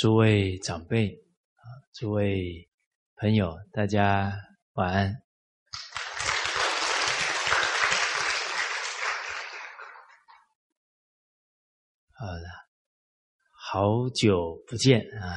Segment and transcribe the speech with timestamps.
[0.00, 1.12] 诸位长辈
[1.56, 1.60] 啊，
[1.92, 2.66] 诸位
[3.16, 4.32] 朋友，大家
[4.72, 5.14] 晚安。
[12.12, 12.46] 好的，
[13.52, 15.36] 好久不见啊！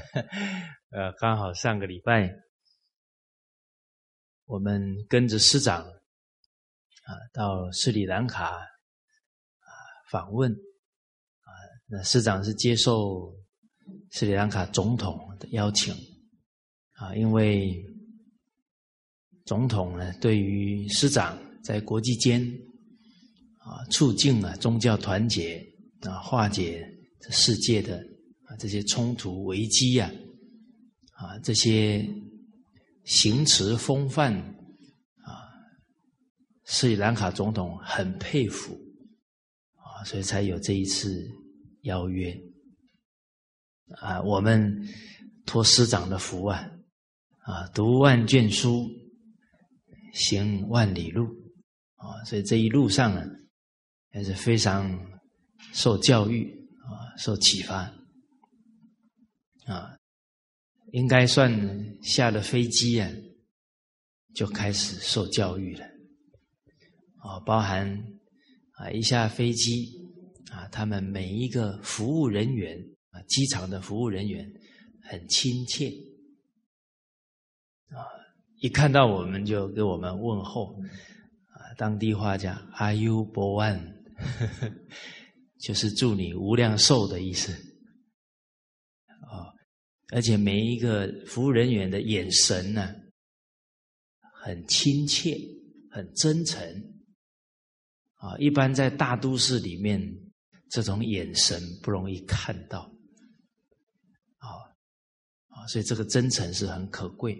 [0.92, 2.30] 呃，刚好上个礼拜，
[4.44, 8.68] 我们跟着师长啊到斯里兰卡啊
[10.10, 11.48] 访问啊，
[11.86, 13.34] 那师长是接受。
[14.12, 15.94] 斯里兰卡总统的邀请
[16.92, 17.76] 啊，因为
[19.44, 22.40] 总统呢，对于师长在国际间
[23.58, 25.62] 啊，促进啊宗教团结
[26.00, 26.86] 啊，化解
[27.30, 27.98] 世界的
[28.44, 30.10] 啊这些冲突危机啊，
[31.12, 32.08] 啊这些
[33.04, 35.44] 行持风范啊，
[36.64, 38.72] 斯里兰卡总统很佩服
[39.74, 41.28] 啊，所以才有这一次
[41.82, 42.34] 邀约。
[43.94, 44.88] 啊，我们
[45.46, 46.68] 托师长的福啊，
[47.38, 48.90] 啊，读万卷书，
[50.12, 51.24] 行万里路，
[51.94, 53.22] 啊，所以这一路上呢，
[54.10, 55.00] 还是非常
[55.72, 57.94] 受教育啊，受启发，
[59.66, 59.96] 啊，
[60.90, 61.48] 应该算
[62.02, 63.08] 下了飞机啊，
[64.34, 65.86] 就开始受教育了，
[67.18, 67.88] 啊，包含
[68.72, 69.92] 啊一下飞机
[70.50, 72.95] 啊，他们每一个服务人员。
[73.22, 74.48] 机场的服务人员
[75.02, 75.88] 很亲切
[77.88, 78.02] 啊，
[78.60, 80.74] 一看到我们就给我们问候
[81.48, 83.80] 啊，当地话讲 “Are you born”，
[85.60, 89.54] 就是祝你无量寿的意思啊。
[90.12, 92.94] 而且每一个服务人员的眼神呢，
[94.42, 95.36] 很亲切，
[95.90, 96.60] 很真诚
[98.14, 98.36] 啊。
[98.38, 100.00] 一般在大都市里面，
[100.70, 102.92] 这种眼神不容易看到。
[104.46, 104.62] 啊
[105.48, 107.36] 啊所以这个真诚是很可贵，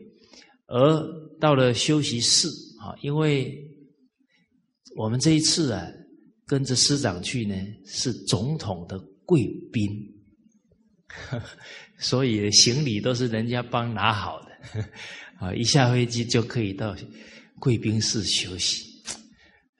[0.67, 2.49] 而到了休息室
[2.81, 3.57] 啊，因为
[4.97, 5.87] 我们这一次啊，
[6.47, 9.91] 跟着师长去呢，是总统的贵宾，
[11.99, 14.85] 所以行李都是人家帮拿好的，
[15.39, 16.97] 啊，一下飞机就可以到
[17.61, 19.03] 贵宾室休息，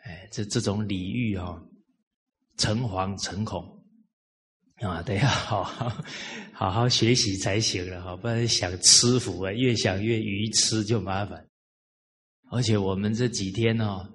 [0.05, 1.61] 哎，这这种礼遇啊，
[2.57, 3.76] 诚惶诚恐。
[4.83, 6.05] 啊，得要 好好
[6.53, 11.49] 好好学习才行了哈，不然想吃福啊，越想越愚痴就麻烦。
[12.51, 14.07] 而且我们这几天哦，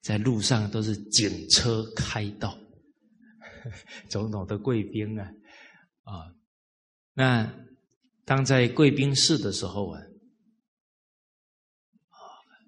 [0.00, 2.56] 在路上都是警车开道，
[4.08, 5.30] 总统的贵宾啊，
[6.04, 6.32] 啊，
[7.12, 7.52] 那
[8.24, 10.00] 当在贵宾室的时候啊，
[12.08, 12.18] 啊，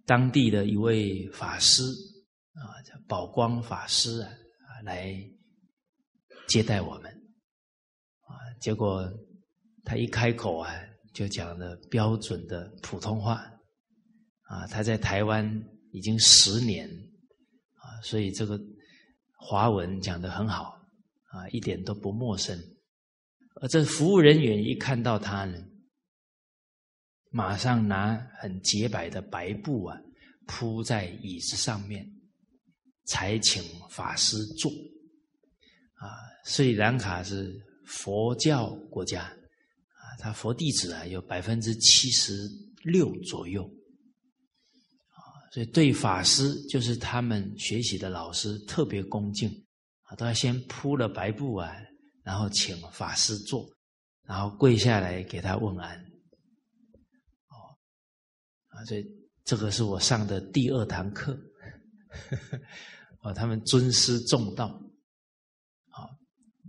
[0.05, 1.83] 当地的一位法师
[2.55, 4.29] 啊，叫宝光法师啊，
[4.83, 5.15] 来
[6.49, 7.16] 接待我们。
[8.61, 9.07] 结果
[9.85, 10.75] 他一开口啊，
[11.13, 13.35] 就讲的标准的普通话
[14.43, 14.67] 啊。
[14.67, 15.47] 他在台湾
[15.93, 16.89] 已经十年
[17.75, 18.59] 啊，所以这个
[19.37, 20.81] 华文讲的很好
[21.29, 22.59] 啊，一点都不陌生。
[23.61, 25.63] 而这服务人员一看到他呢，
[27.31, 30.01] 马上拿很洁白的白布啊，
[30.47, 32.05] 铺在椅子上面，
[33.05, 34.71] 才请法师坐
[35.95, 36.09] 啊。
[36.45, 37.63] 斯里兰卡是。
[37.87, 42.49] 佛教国家啊，他佛弟子啊有百分之七十
[42.83, 43.63] 六左右
[45.11, 45.19] 啊，
[45.53, 49.49] 所以对法师就是他们学习的老师特别恭敬
[50.03, 51.73] 啊，都要先铺了白布啊，
[52.23, 53.67] 然后请法师坐，
[54.25, 55.97] 然后跪下来给他问安。
[57.49, 57.55] 哦，
[58.69, 59.07] 啊，所以
[59.45, 61.39] 这个是我上的第二堂课，
[63.23, 64.69] 哦，他们尊师重道，
[65.89, 66.11] 好，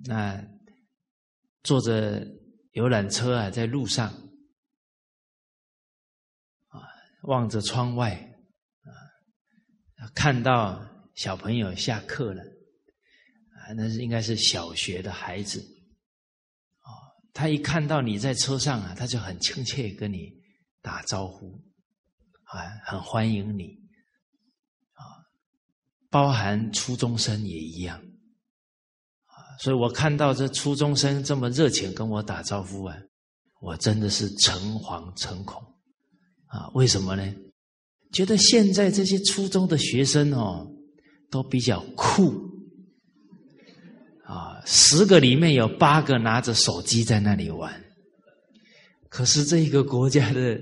[0.06, 0.56] 那。
[1.68, 2.25] 坐着
[2.72, 4.08] 游览车啊，在路上
[6.69, 6.80] 啊，
[7.24, 8.14] 望着窗外
[9.98, 10.81] 啊，看到
[11.16, 16.88] 小朋友下课了啊，那是应该是小学的孩子啊。
[17.34, 20.31] 他一看到你在车上啊，他就很亲切跟你
[20.81, 21.62] 打招呼
[22.44, 23.66] 啊，很欢迎你
[24.94, 25.04] 啊，
[26.10, 28.02] 包含初中生也一样。
[29.59, 32.95] 所以我看到这初中生这么热情跟我打招呼啊，
[33.59, 35.59] 我真的是诚惶诚恐
[36.45, 36.69] 啊！
[36.75, 37.36] 为什么呢？
[38.12, 40.71] 觉得现在这些初中的学生哦，
[41.31, 42.33] 都比较酷
[44.25, 47.83] 啊，十个里面有八个拿着手机在那里玩。
[49.09, 50.59] 可是这一个国家的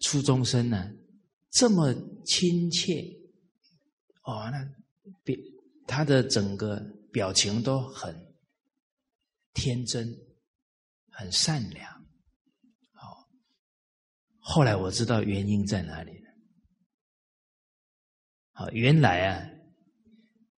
[0.00, 0.90] 初中生呢，
[1.50, 1.94] 这么
[2.26, 3.02] 亲切
[4.24, 4.62] 哦，那
[5.24, 5.34] 比
[5.86, 6.78] 他的整个。
[7.12, 8.14] 表情都很
[9.52, 10.08] 天真，
[11.10, 11.92] 很善良。
[12.92, 13.28] 好，
[14.38, 16.30] 后来我知道原因在哪里了。
[18.52, 19.46] 好，原来啊，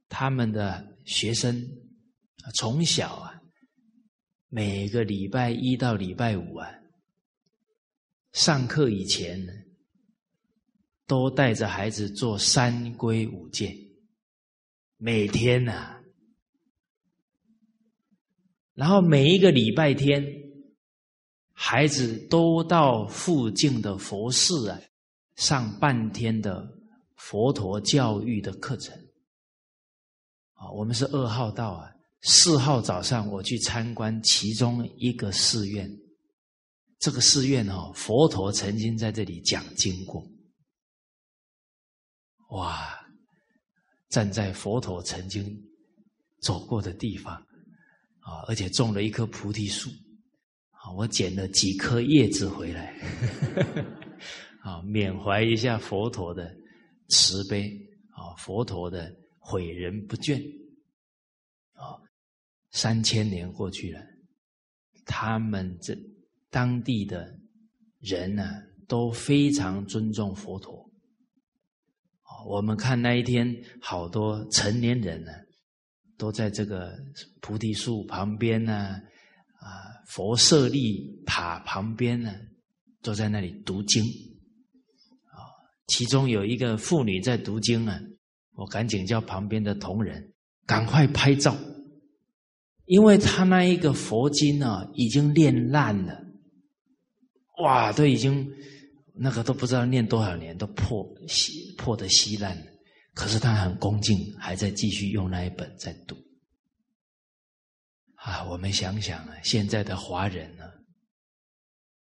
[0.08, 1.60] 他们的学生
[2.54, 3.42] 从小啊，
[4.48, 6.70] 每个礼拜一到礼拜五啊，
[8.32, 9.52] 上课以前呢，
[11.06, 13.76] 都带着孩子做三规五戒，
[14.98, 15.93] 每天呐。
[18.74, 20.24] 然后每一个礼拜天，
[21.52, 24.80] 孩子都到附近的佛寺啊，
[25.36, 26.68] 上半天的
[27.16, 28.92] 佛陀教育的课程。
[30.54, 31.92] 啊，我们是二号到啊，
[32.22, 35.88] 四号早上我去参观其中一个寺院。
[36.98, 40.26] 这个寺院哦，佛陀曾经在这里讲经过。
[42.50, 42.98] 哇，
[44.08, 45.44] 站在佛陀曾经
[46.40, 47.46] 走过的地方。
[48.24, 49.90] 啊，而且种了一棵菩提树，
[50.70, 52.98] 啊，我捡了几颗叶子回来，
[54.64, 56.50] 啊，缅怀一下佛陀的
[57.10, 57.70] 慈悲，
[58.08, 60.42] 啊，佛陀的诲人不倦，
[61.74, 62.00] 啊，
[62.70, 64.00] 三千年过去了，
[65.04, 65.94] 他们这
[66.48, 67.38] 当地的
[68.00, 70.90] 人呢，都非常尊重佛陀，
[72.46, 75.43] 我们看那一天，好多成年人呢。
[76.16, 76.92] 都在这个
[77.40, 79.00] 菩提树旁边呢，
[79.60, 79.68] 啊，
[80.08, 82.32] 佛舍利塔旁边呢，
[83.02, 84.02] 都在那里读经，
[85.26, 85.38] 啊，
[85.88, 88.00] 其中有一个妇女在读经啊，
[88.54, 90.32] 我赶紧叫旁边的同仁
[90.66, 91.56] 赶快拍照，
[92.86, 96.22] 因为他那一个佛经啊，已经念烂了，
[97.62, 98.48] 哇，都已经
[99.14, 102.73] 那个都不知道念多少年，都破稀破的稀烂了。
[103.14, 106.16] 可是他很恭敬，还在继续用那一本在读。
[108.16, 110.64] 啊，我们想想啊，现在的华人呢，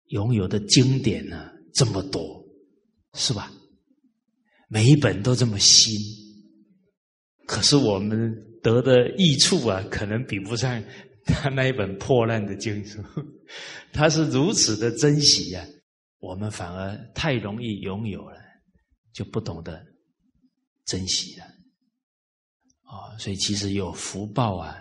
[0.07, 2.45] 拥有的经典呢这么多，
[3.15, 3.51] 是吧？
[4.69, 5.95] 每一本都这么新，
[7.47, 10.83] 可是我们得的益处啊，可能比不上
[11.25, 13.03] 他那一本破烂的经书。
[13.95, 15.65] 他是如此的珍惜呀，
[16.19, 18.39] 我们反而太容易拥有了，
[19.15, 19.88] 就不懂得。
[20.89, 21.45] 珍惜了，
[22.85, 24.75] 啊，所以其实有福报啊，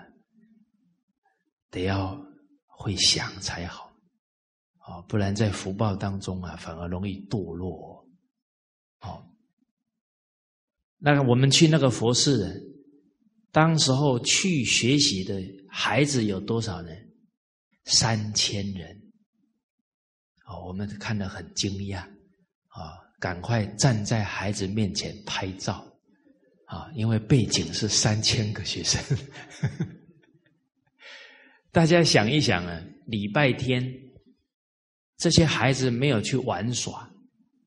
[1.69, 2.17] 得要
[2.65, 3.91] 会想才好，
[4.77, 8.07] 啊，不然在福报当中啊，反而容易堕落。
[8.99, 9.29] 好，
[10.97, 12.57] 那我们去那个佛寺，
[13.51, 17.05] 当时候去学习的孩子有多少人？
[17.83, 19.11] 三千人。
[20.45, 21.99] 啊，我们看得很惊讶，
[22.67, 25.85] 啊，赶快站在孩子面前拍照。
[26.67, 29.01] 啊，因为背景是三千个学生，
[31.71, 33.89] 大家想一想啊，礼拜天
[35.15, 37.09] 这些孩子没有去玩耍，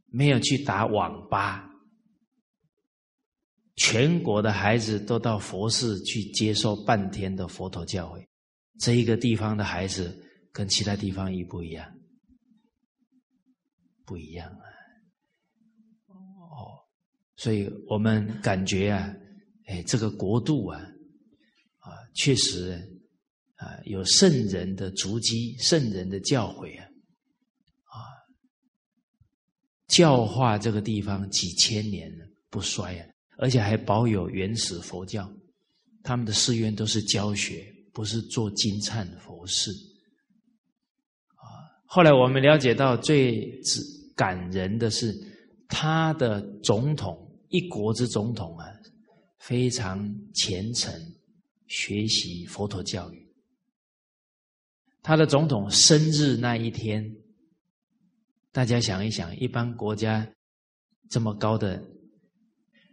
[0.07, 1.66] 没有去打网吧，
[3.76, 8.26] 全国的孩子都到佛寺去接受半天的佛陀教诲，
[8.78, 10.14] 这一个地方的孩子
[10.52, 11.90] 跟其他地方一不一样？
[14.04, 14.70] 不一样啊。
[17.40, 19.11] 所以我们感觉啊，
[19.64, 20.78] 哎，这个国度啊，
[21.78, 22.73] 啊，确实
[23.54, 26.85] 啊，有圣人的足迹，圣人的教诲啊，
[27.85, 27.97] 啊，
[29.88, 35.26] 教化这个地方几千年了不衰啊，而且还保有原始佛教。
[36.02, 39.70] 他们的寺院都是教学，不是做金灿佛事。
[41.37, 43.50] 啊，后来我们了解到，最
[44.14, 45.14] 感人的是
[45.68, 47.28] 他的总统。
[47.50, 48.66] 一国之总统啊，
[49.40, 50.92] 非常虔诚，
[51.66, 53.28] 学习佛陀教育。
[55.02, 57.04] 他的总统生日那一天，
[58.52, 60.33] 大家想一想，一般国家
[61.09, 61.83] 这么高的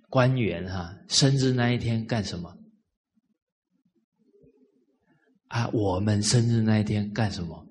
[0.10, 2.58] 官员哈，生日那一天干什么？
[5.50, 7.68] 啊，我们生日那一天干什么？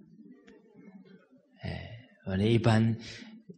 [1.62, 1.90] 哎，
[2.25, 2.97] 反正一般。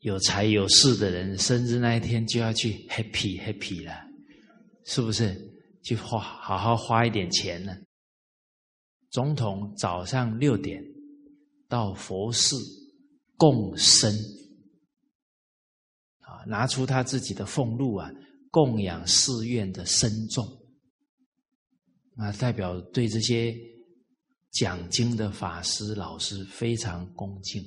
[0.00, 3.92] 有财有势的人，生日那一天就要去 happy happy 了，
[4.84, 5.36] 是不是？
[5.84, 7.74] 去花好好花一点钱呢？
[9.10, 10.84] 总统早上六点
[11.66, 12.56] 到佛寺
[13.36, 14.12] 供生，
[16.20, 18.10] 啊，拿出他自己的俸禄啊，
[18.50, 20.44] 供养寺院的僧众，
[22.16, 23.54] 啊，代表对这些
[24.50, 27.62] 讲经的法师老师非常恭敬。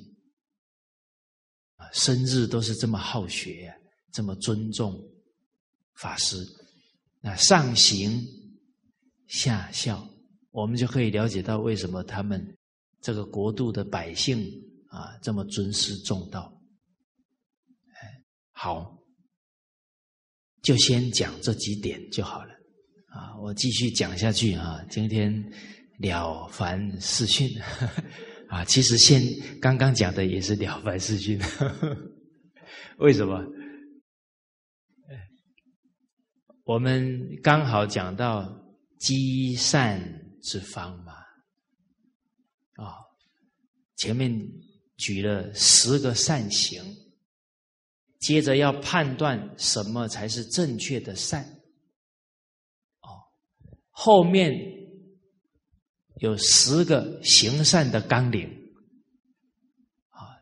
[1.92, 3.72] 生日都是这么好学，
[4.12, 4.98] 这么尊重
[5.94, 6.36] 法师，
[7.20, 8.20] 那上行
[9.26, 10.06] 下效，
[10.50, 12.56] 我们就可以了解到为什么他们
[13.00, 14.44] 这个国度的百姓
[14.88, 16.52] 啊这么尊师重道。
[18.54, 18.96] 好，
[20.62, 22.52] 就先讲这几点就好了
[23.08, 23.36] 啊。
[23.40, 24.84] 我继续讲下去啊。
[24.88, 25.52] 今天
[25.98, 27.50] 了凡四训
[28.52, 29.22] 啊，其实现
[29.62, 31.40] 刚刚讲的也是了凡四训，
[33.00, 33.42] 为什么？
[36.64, 38.46] 我们刚好讲到
[38.98, 39.98] 积善
[40.42, 41.14] 之方嘛，
[42.74, 42.92] 啊，
[43.96, 44.30] 前面
[44.98, 46.84] 举了十个善行，
[48.20, 51.42] 接着要判断什么才是正确的善，
[53.00, 53.08] 哦，
[53.88, 54.52] 后面
[56.22, 58.48] 有十个行善的纲领，
[60.08, 60.38] 啊，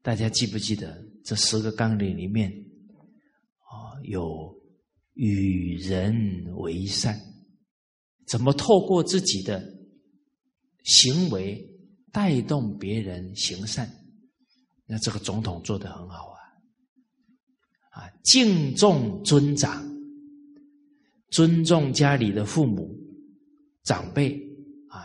[0.00, 2.50] 大家记不记得这十个纲领里面，
[3.58, 4.60] 啊，有。
[5.14, 7.20] 与人为善，
[8.26, 9.62] 怎么透过自己的
[10.84, 11.62] 行为
[12.10, 13.86] 带动别人行善？
[14.86, 16.40] 那这个总统做的很好啊！
[17.90, 19.86] 啊，敬重尊长，
[21.28, 22.98] 尊重家里的父母、
[23.82, 24.42] 长辈，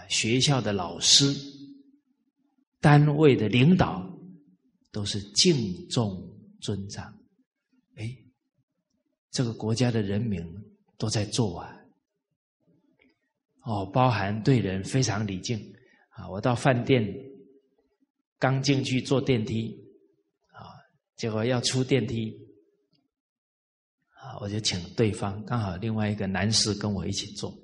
[0.09, 1.33] 学校的老师、
[2.79, 4.07] 单位的领导，
[4.91, 6.21] 都是敬重
[6.61, 7.13] 尊长。
[7.95, 8.15] 哎。
[9.29, 10.41] 这个国家的人民
[10.97, 11.79] 都在做啊，
[13.65, 15.59] 哦，包含对人非常礼敬
[16.09, 16.27] 啊。
[16.27, 17.05] 我到饭店
[18.39, 19.77] 刚进去坐电梯
[20.47, 20.73] 啊，
[21.17, 22.33] 结果要出电梯
[24.15, 27.55] 啊，我就请对方刚好另外一个男士跟我一起坐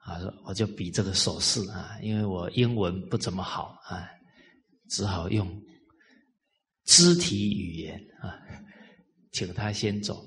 [0.00, 4.08] 啊，我就比这个手势啊，因为我英文不怎么好啊，
[4.88, 5.46] 只好用
[6.84, 8.34] 肢体语言啊，
[9.32, 10.24] 请他先走。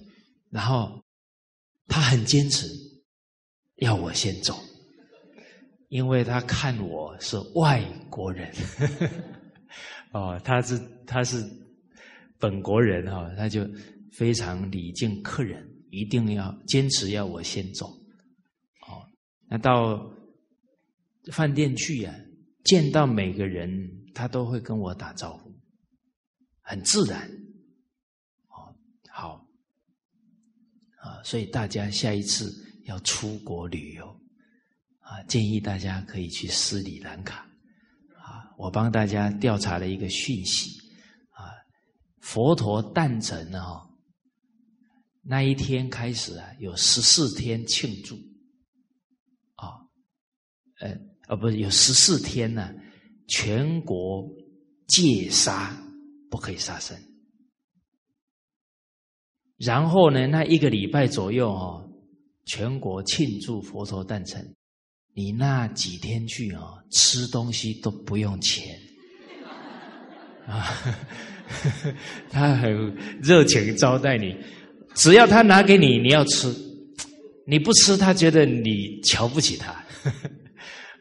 [0.50, 1.04] 然后
[1.88, 2.68] 他很坚持
[3.78, 4.56] 要我先走，
[5.90, 8.54] 因为他看我是外国人，
[10.14, 11.44] 哦，他是他是
[12.38, 13.68] 本国人哈，他就
[14.12, 17.92] 非常礼敬客人，一定要坚持要我先走。
[19.54, 20.12] 那到
[21.32, 22.12] 饭店去呀，
[22.64, 23.70] 见到每个人
[24.12, 25.54] 他都会跟我打招呼，
[26.62, 27.30] 很自然
[29.12, 29.46] 好。
[30.98, 32.52] 啊，所以大家下一次
[32.86, 34.08] 要出国旅游，
[35.02, 37.46] 啊，建议大家可以去斯里兰卡，
[38.16, 40.80] 啊，我帮大家调查了一个讯息，
[41.30, 41.54] 啊，
[42.22, 43.62] 佛陀诞辰呢，
[45.22, 48.18] 那一天开始啊，有十四天庆祝，
[50.84, 50.90] 呃，
[51.28, 52.70] 啊，不是有十四天呢，
[53.28, 54.30] 全国
[54.88, 55.74] 戒杀，
[56.30, 56.98] 不可以杀生。
[59.58, 61.90] 然后呢，那一个礼拜左右哦，
[62.46, 64.54] 全国庆祝佛陀诞辰。
[65.16, 68.78] 你那几天去哦，吃东西都不用钱
[70.46, 70.66] 啊，
[72.30, 74.36] 他很热情招待你，
[74.96, 76.54] 只要他拿给你，你要吃，
[77.46, 79.82] 你不吃，他觉得你瞧不起他。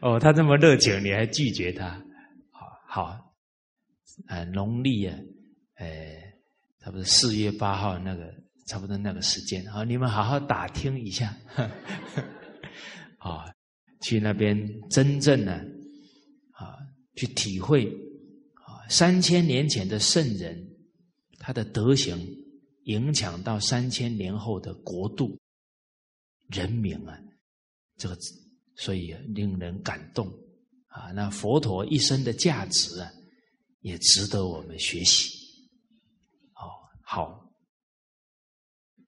[0.03, 1.89] 哦，他这么热情，你还拒绝他？
[2.51, 3.35] 好好，
[4.27, 5.17] 啊，农历啊，
[5.77, 5.87] 呃，
[6.81, 8.43] 差不多四月八号那个。
[8.65, 11.37] 差不多那个时间，好，你们好好打听一下，
[13.19, 13.53] 啊，
[14.01, 14.57] 去那边
[14.89, 15.53] 真正的
[16.53, 16.79] 啊，
[17.17, 17.85] 去体会
[18.55, 20.57] 啊，三千年前的圣人
[21.39, 22.17] 他的德行，
[22.85, 25.37] 影响到三千年后的国度
[26.47, 27.21] 人民啊，
[27.99, 28.17] 这个
[28.77, 30.27] 所以令人感动
[30.87, 31.13] 啊。
[31.13, 33.11] 那佛陀一生的价值啊，
[33.81, 35.29] 也值得我们学习。
[36.55, 36.65] 哦，
[37.03, 37.39] 好。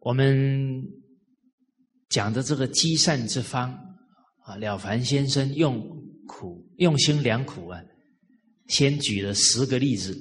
[0.00, 0.82] 我们
[2.10, 3.72] 讲的这个积善之方
[4.44, 5.80] 啊，了凡先生用
[6.26, 7.82] 苦用心良苦啊，
[8.68, 10.14] 先举了十个例子，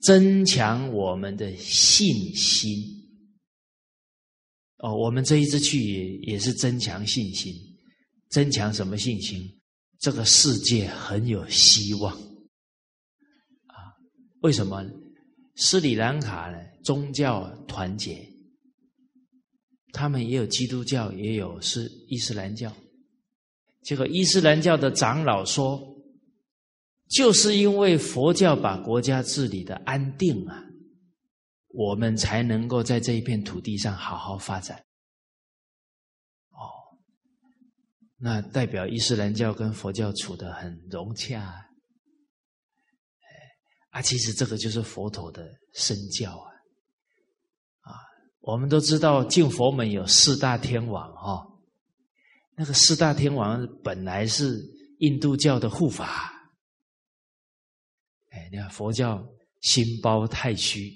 [0.00, 2.74] 增强我们的信心。
[4.78, 7.54] 哦，我们这一次去也也是增强信心，
[8.32, 9.60] 增强什么信心？
[10.00, 12.12] 这个世界很有希望
[13.66, 13.76] 啊！
[14.40, 14.82] 为什么？
[15.54, 16.58] 斯里兰卡呢？
[16.82, 18.26] 宗教团结。
[19.92, 22.74] 他们也有基督教，也有是伊斯兰教。
[23.82, 25.78] 结果伊斯兰教的长老说
[27.10, 30.64] ：“就是因为佛教把国家治理的安定啊，
[31.68, 34.82] 我们才能够在这一片土地上好好发展。”
[36.56, 36.96] 哦，
[38.24, 41.40] 那代表伊斯兰教跟佛教处的很融洽。
[43.18, 43.26] 哎，
[43.90, 46.46] 啊，其实这个就是佛陀的身教啊。
[47.80, 47.98] 啊
[48.38, 51.44] 我们都知道进佛门有四大天王哈，
[52.56, 54.56] 那个四大天王本来是
[55.00, 56.32] 印度教的护法
[58.30, 59.20] 哎，你看佛教
[59.62, 60.92] 心包太虚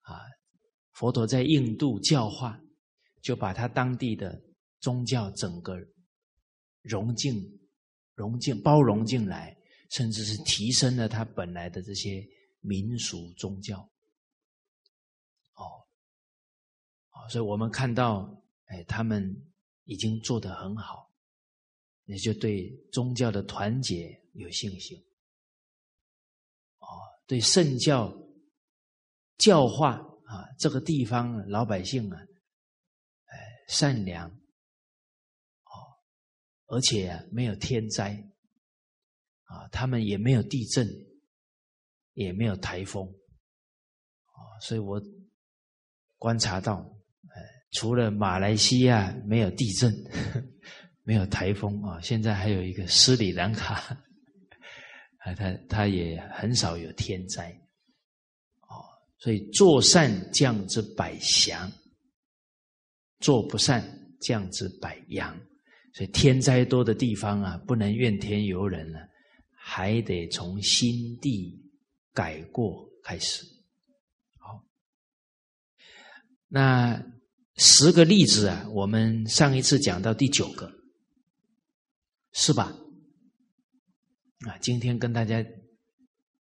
[0.00, 0.16] 啊，
[0.92, 2.58] 佛陀在印度教化，
[3.20, 4.40] 就把他当地的
[4.80, 5.76] 宗教整个
[6.82, 7.42] 融进、
[8.14, 9.56] 融进、包容进来，
[9.90, 12.22] 甚至是提升了他本来的这些
[12.60, 13.80] 民俗宗教。
[15.54, 15.64] 哦，
[17.10, 19.34] 哦，所以我们看到，哎，他们
[19.84, 21.10] 已经做得很好。
[22.06, 24.98] 也就对宗教的团结有信心，
[26.80, 26.86] 哦，
[27.28, 28.12] 对圣教
[29.38, 29.92] 教化
[30.26, 32.18] 啊，这个地方老百姓啊，
[33.26, 34.28] 哎，善良，
[36.72, 38.14] 而且没有天灾，
[39.44, 40.88] 啊，他们也没有地震，
[42.14, 43.06] 也没有台风，
[44.24, 44.98] 啊，所以我
[46.16, 46.78] 观察到，
[47.28, 49.92] 哎，除了马来西亚没有地震。
[51.04, 52.00] 没有台风啊！
[52.00, 53.74] 现在还有一个斯里兰卡，
[55.18, 57.50] 啊，他他也很少有天灾，
[58.60, 58.86] 哦，
[59.18, 61.68] 所以做善降之百祥，
[63.18, 63.82] 做不善
[64.20, 65.36] 降之百殃。
[65.92, 68.98] 所以天灾多的地方啊，不能怨天尤人了，
[69.54, 71.62] 还得从心地
[72.12, 73.44] 改过开始。
[74.38, 74.64] 好，
[76.48, 77.02] 那
[77.56, 80.72] 十个例子啊，我们上一次讲到第九个。
[82.34, 82.74] 是吧？
[84.48, 85.44] 啊，今天跟大家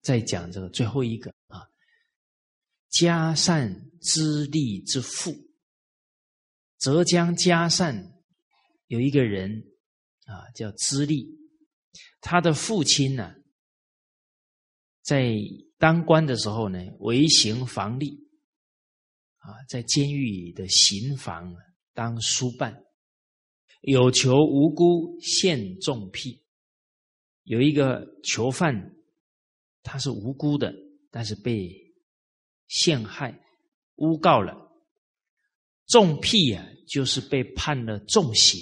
[0.01, 1.69] 再讲这个最后一个啊，
[2.89, 5.33] 加善之利之父，
[6.79, 8.11] 浙江嘉善
[8.89, 9.63] 有一个人
[10.25, 11.37] 啊，叫资历，
[12.21, 13.35] 他的父亲呢，
[15.03, 15.35] 在
[15.77, 18.19] 当官的时候呢，为刑房吏
[19.37, 21.55] 啊，在监狱里的刑房
[21.93, 22.83] 当书办。
[23.81, 26.43] 有求无辜陷重辟，
[27.43, 28.95] 有一个囚犯，
[29.83, 30.73] 他是无辜的，
[31.11, 31.93] 但是被
[32.67, 33.39] 陷害、
[33.95, 34.68] 诬告了。
[35.89, 38.57] 重辟啊，就是被判了重刑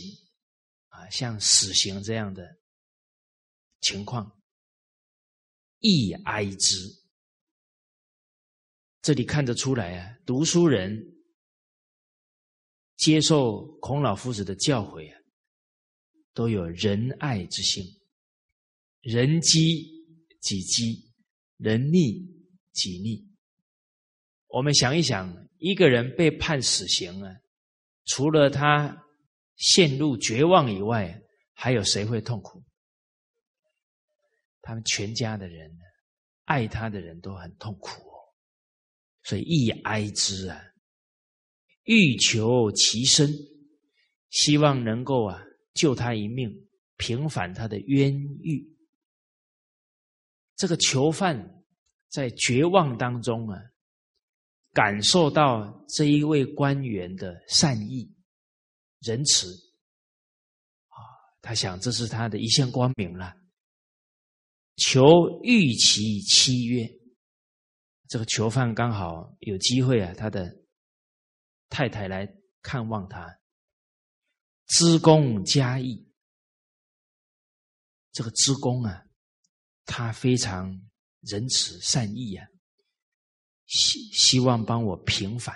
[0.87, 2.57] 啊，像死刑这样的
[3.81, 4.41] 情况，
[5.79, 6.89] 亦哀之。
[9.01, 11.13] 这里看得出来啊，读书人。
[12.97, 15.21] 接受孔老夫子的教诲啊，
[16.33, 17.85] 都有仁爱之心，
[19.01, 19.87] 人机
[20.41, 21.13] 己机，
[21.57, 22.25] 人逆
[22.73, 23.23] 己逆。
[24.47, 27.35] 我们想一想，一个人被判死刑啊，
[28.05, 29.05] 除了他
[29.55, 31.21] 陷入绝望以外，
[31.53, 32.63] 还有谁会痛苦？
[34.61, 35.71] 他们全家的人，
[36.45, 38.19] 爱他的人都很痛苦哦，
[39.23, 40.61] 所以亦哀之啊。
[41.83, 43.29] 欲求其身，
[44.29, 45.41] 希望能够啊
[45.73, 46.53] 救他一命，
[46.97, 48.77] 平反他的冤狱。
[50.57, 51.63] 这个囚犯
[52.09, 53.57] 在绝望当中啊，
[54.77, 58.13] 感受到这一位官员的善意、
[58.99, 59.51] 仁慈，
[60.89, 61.01] 啊，
[61.41, 63.33] 他想这是他的一线光明了。
[64.75, 65.03] 求
[65.41, 66.87] 欲其契约，
[68.07, 70.55] 这个囚犯刚好有机会啊，他的。
[71.69, 72.25] 太太来
[72.61, 73.39] 看望他，
[74.67, 76.09] 知公嘉义，
[78.13, 79.03] 这个知公啊，
[79.83, 80.81] 他非常
[81.19, 82.47] 仁慈善意啊，
[83.67, 85.55] 希希望帮我平反，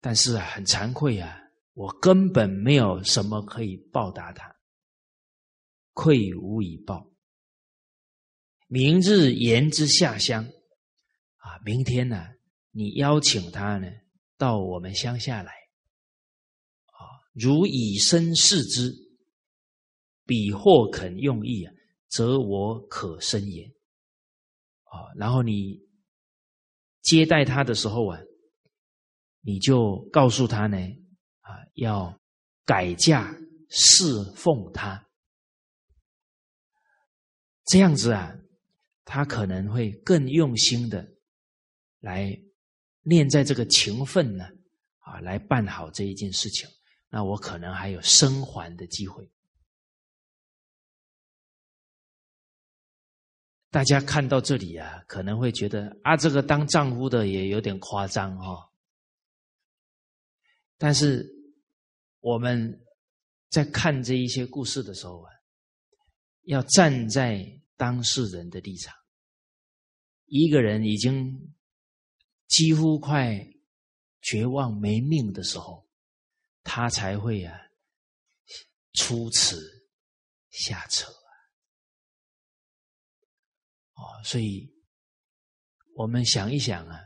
[0.00, 1.40] 但是，很惭愧啊，
[1.72, 4.54] 我根本没有什么可以报答他，
[5.92, 7.10] 愧无以报。
[8.68, 10.44] 明日言之下乡，
[11.36, 12.26] 啊，明天呢，
[12.72, 13.88] 你邀请他呢。
[14.38, 15.52] 到我们乡下来，
[16.92, 18.94] 啊，如以身试之，
[20.26, 21.72] 彼或肯用意啊，
[22.08, 23.66] 则我可申言。
[24.82, 25.80] 啊，然后你
[27.06, 28.20] 接待他的时候啊，
[29.40, 30.76] 你就告诉他呢，
[31.40, 32.20] 啊，要
[32.64, 33.34] 改嫁
[33.70, 35.06] 侍奉他，
[37.64, 38.36] 这样子啊，
[39.04, 41.08] 他可能会更用心的
[42.00, 42.38] 来。
[43.08, 44.44] 念在这个情分呢，
[44.98, 46.68] 啊，来办好这一件事情，
[47.08, 49.24] 那我可能还有生还的机会。
[53.70, 58.68] 大家看到这里啊，可能会觉得啊，这个当丈夫的也有点夸张哦。
[60.78, 61.26] 但是
[62.20, 62.84] 我们
[63.50, 65.30] 在看这一些故事的时候啊，
[66.42, 67.44] 要站在
[67.76, 68.94] 当事人的立场，
[70.26, 71.52] 一个人已经。
[72.48, 73.44] 几乎快
[74.22, 75.84] 绝望没命的时候，
[76.62, 77.58] 他才会啊
[78.92, 79.60] 出此
[80.50, 81.12] 下策。
[83.96, 84.72] 哦，所以
[85.94, 87.00] 我们想一想啊，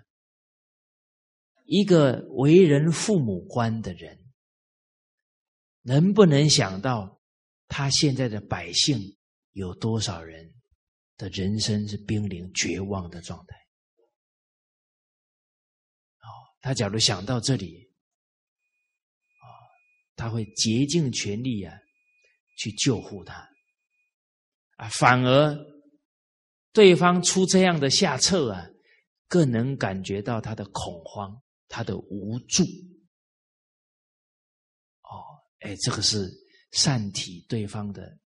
[1.64, 4.18] 一个为人父母官的人，
[5.82, 7.20] 能不能想到
[7.66, 9.16] 他现在的百姓
[9.52, 10.52] 有多少人
[11.16, 13.56] 的人生是濒临绝望的状态？
[16.18, 16.28] 哦，
[16.60, 17.88] 他假如想到这里。
[20.16, 21.74] 他会竭尽全力啊，
[22.58, 23.48] 去救护他，
[24.76, 25.56] 啊，反而
[26.72, 28.66] 对方出这样的下策啊，
[29.26, 32.62] 更能感觉到他的恐慌，他的无助。
[35.02, 36.30] 哦，哎，这个是
[36.72, 38.18] 善体对方的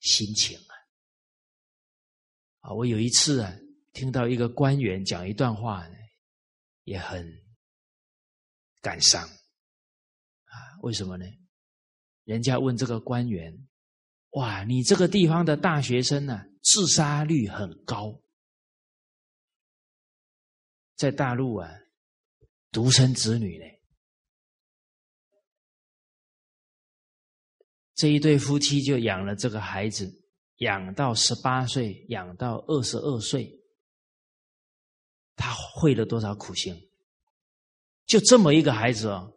[0.00, 0.72] 心情啊。
[2.60, 3.54] 啊，我有一次啊，
[3.92, 5.86] 听到一个官员讲一段话，
[6.84, 7.30] 也很
[8.80, 10.54] 感伤啊。
[10.82, 11.26] 为什么呢？
[12.24, 13.68] 人家问这个官员
[14.32, 18.20] ：“哇，你这个地方的大学生呢，自杀率很高，
[20.96, 21.70] 在大陆啊，
[22.72, 23.64] 独生子女呢？
[27.94, 30.12] 这一对夫妻就养了这个孩子，
[30.56, 33.48] 养到十八岁，养到二十二岁，
[35.36, 36.74] 他会了多少苦心？
[38.06, 39.32] 就这么一个孩子哦。”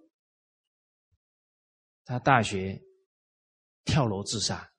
[2.06, 2.82] 他大学
[3.86, 4.74] 跳楼自杀，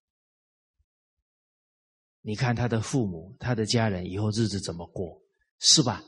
[2.22, 5.20] 你看他的父母、他的家人以后日子怎么过，
[5.58, 6.02] 是吧？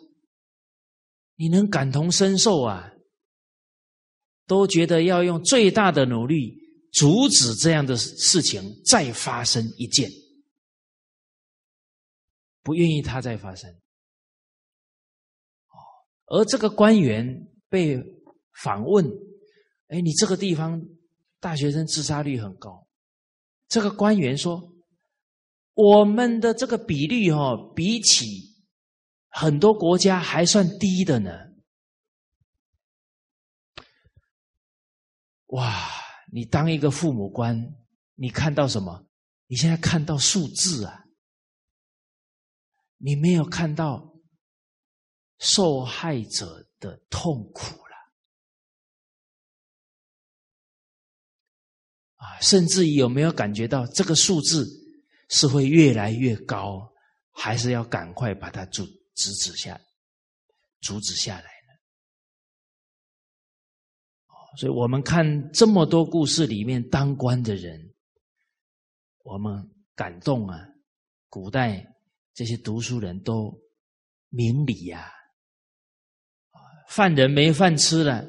[1.36, 2.92] 你能感同身受啊？
[4.46, 6.58] 都觉得要用最大的努力
[6.92, 10.10] 阻止这样的事情再发生一件，
[12.62, 13.70] 不愿意他再发生。
[15.68, 15.76] 哦，
[16.26, 17.98] 而这个官员被
[18.62, 19.06] 访问，
[19.88, 20.82] 哎，你这个地方。
[21.40, 22.86] 大学生自杀率很高，
[23.66, 24.71] 这个官员说
[25.74, 28.26] ：“我们的这个比率哦，比起
[29.28, 31.30] 很多国家还算低的呢。”
[35.52, 35.90] 哇！
[36.34, 37.54] 你当一个父母官，
[38.14, 39.06] 你看到什么？
[39.48, 41.04] 你现在看到数字啊，
[42.96, 44.14] 你没有看到
[45.38, 47.94] 受害者的痛苦了。
[52.16, 54.81] 啊，甚至有没有感觉到这个数字
[55.32, 56.92] 是会越来越高，
[57.32, 59.80] 还是要赶快把它阻止止下，
[60.82, 61.72] 阻止下来呢？
[64.58, 67.94] 所以我们看这么多故事里面，当官的人，
[69.24, 70.68] 我们感动啊！
[71.30, 71.82] 古代
[72.34, 73.58] 这些读书人都
[74.28, 75.10] 明理呀，
[76.90, 78.22] 犯人没饭吃了，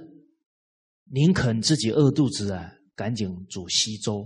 [1.11, 2.71] 宁肯自己饿肚子啊！
[2.95, 4.25] 赶紧煮稀粥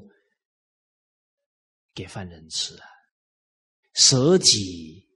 [1.98, 2.88] 给犯人吃啊！
[3.96, 5.10] 舍己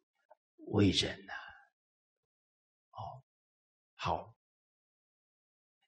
[0.70, 1.34] 为人呐！
[2.90, 3.22] 哦，
[3.94, 4.36] 好，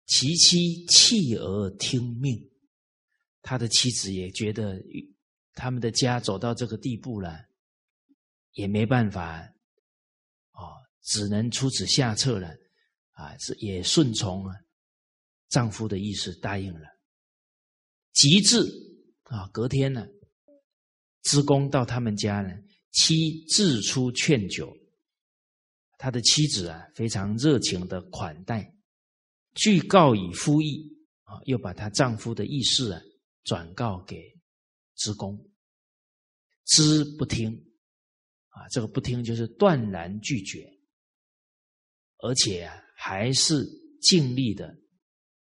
[0.05, 2.39] 其妻弃儿听命，
[3.41, 4.79] 他的妻子也觉得
[5.55, 7.43] 他们的家走到这个地步了，
[8.51, 9.41] 也没办法，
[10.51, 12.49] 哦，只能出此下策了
[13.13, 13.35] 啊！
[13.39, 14.53] 是也顺从了
[15.49, 16.87] 丈夫的意思，答应了。
[18.11, 18.59] 极致
[19.23, 19.49] 啊！
[19.51, 20.05] 隔天呢，
[21.23, 22.49] 职工到他们家呢，
[22.91, 24.75] 妻自出劝酒，
[25.97, 28.73] 他的妻子啊，非常热情的款待，
[29.55, 30.85] 具告以夫意
[31.23, 33.01] 啊，又把她丈夫的意思啊
[33.43, 34.21] 转告给
[34.95, 35.37] 职工，
[36.65, 37.51] 知不听
[38.49, 40.69] 啊，这个不听就是断然拒绝，
[42.17, 43.65] 而且啊，还是
[44.01, 44.75] 尽力的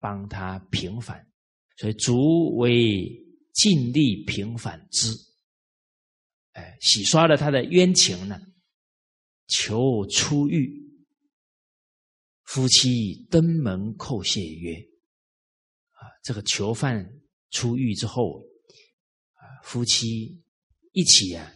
[0.00, 1.24] 帮他平反。
[1.76, 3.08] 所以，足为
[3.52, 5.08] 尽力平反之，
[6.58, 8.36] 哎，洗刷了他的冤情呢，
[9.46, 10.84] 求出狱。
[12.44, 14.74] 夫妻登门叩谢曰
[15.94, 17.08] ：“啊，这个囚犯
[17.50, 18.40] 出狱之后，
[19.34, 20.42] 啊，夫妻
[20.92, 21.52] 一起啊，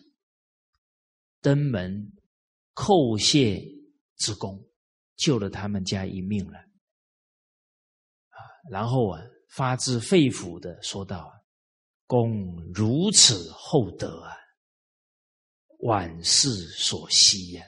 [1.41, 2.12] 登门
[2.75, 3.61] 叩谢
[4.17, 4.65] 之功，
[5.17, 6.59] 救了他们家一命了。
[8.29, 8.38] 啊，
[8.71, 9.21] 然后啊。”
[9.55, 11.31] 发自肺腑的说道
[12.09, 12.33] ：“公
[12.73, 14.35] 如此厚德啊，
[15.83, 17.64] 晚世所希呀。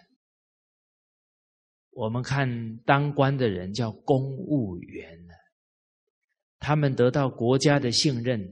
[1.90, 5.34] 我们看当官的人叫公务员呢，
[6.58, 8.44] 他们得到国家的信任，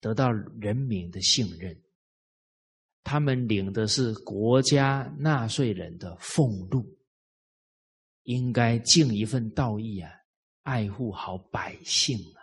[0.00, 1.80] 得到人民的信任，
[3.04, 6.84] 他们领的是国家纳税人的俸禄，
[8.24, 10.10] 应该尽一份道义啊。”
[10.66, 12.42] 爱护好百姓啊！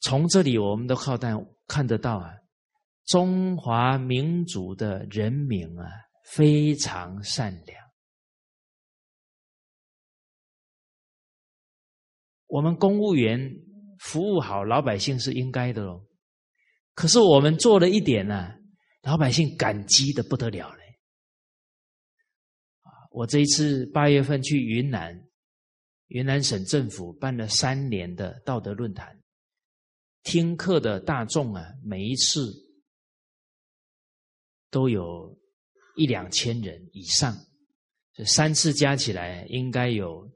[0.00, 2.34] 从这里我们都靠但看得到啊，
[3.06, 5.86] 中华民族的人民啊，
[6.24, 7.84] 非常善良。
[12.46, 13.38] 我们公务员
[13.98, 16.06] 服务好老百姓是应该的喽，
[16.94, 18.54] 可是我们做了一点呢，
[19.02, 20.82] 老百姓感激的不得了嘞。
[22.82, 25.20] 啊，我这一次八月份去云南，
[26.06, 29.20] 云南省政府办了三年的道德论坛，
[30.22, 32.52] 听课的大众啊，每一次
[34.74, 35.32] 都有
[35.94, 37.32] 一两千人以上，
[38.12, 40.28] 这三次加起来应该有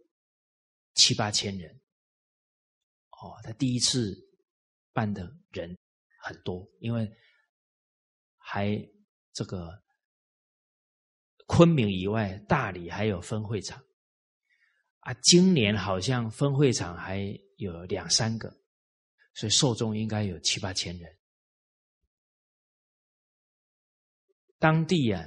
[0.95, 1.69] 七八千人。
[3.11, 4.17] 哦，他第一次
[4.93, 5.77] 办的人
[6.23, 7.11] 很多，因为
[8.37, 8.81] 还
[9.33, 9.83] 这个
[11.49, 13.85] 昆明以外，大理还有分会场
[15.01, 15.13] 啊。
[15.15, 18.49] 今年好像分会场还有两三个，
[19.35, 21.18] 所以受众应该有七八千人。
[24.59, 25.25] 当地啊，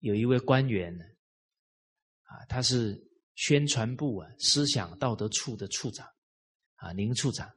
[0.00, 0.92] 有一位官员
[2.22, 3.00] 啊，他是
[3.34, 6.06] 宣传部啊思想道德处的处长。
[6.78, 7.50] 啊，林处长，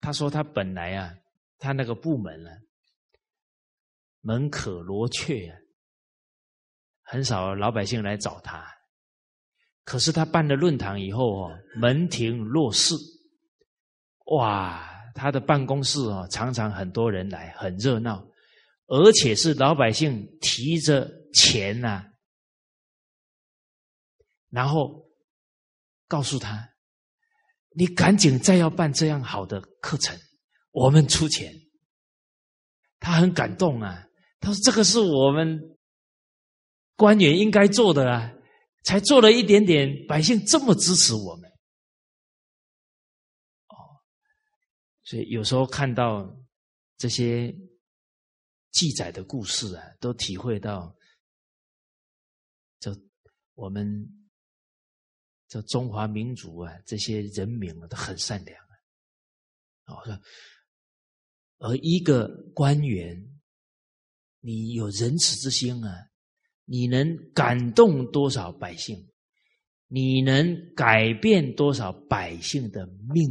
[0.00, 1.14] 他说他本来啊，
[1.56, 2.50] 他那个部门呢，
[4.20, 5.56] 门可罗雀啊，
[7.00, 8.70] 很少老百姓来找他。
[9.82, 12.94] 可是他办了论坛以后哦，门庭若市，
[14.26, 18.27] 哇，他的办公室哦，常常很多人来，很热闹，
[18.88, 22.04] 而且是老百姓提着钱呐，
[24.50, 25.06] 然后。
[26.10, 26.66] 告诉他，
[27.76, 30.18] 你赶紧再要办这样好的课程，
[30.70, 31.52] 我们出钱。
[32.98, 34.08] 他很感动啊，
[34.40, 35.60] 他说：“这个是我们
[36.96, 38.32] 官员应该做的啊，
[38.84, 41.50] 才做了一点点，百姓这么支持我们。”
[43.68, 44.00] 哦，
[45.04, 46.26] 所以有时候看到
[46.96, 47.54] 这些
[48.78, 50.96] 记载的故事啊，都体会到，
[52.78, 52.96] 这
[53.54, 54.14] 我们。
[55.50, 58.74] 这中华民族啊，这些人民啊都很善良啊。
[59.86, 60.20] 哦，
[61.56, 63.40] 而一个官员，
[64.40, 66.10] 你有仁慈之心啊，
[66.66, 69.10] 你能感动多少百姓？
[69.86, 73.26] 你能改变多少百姓的命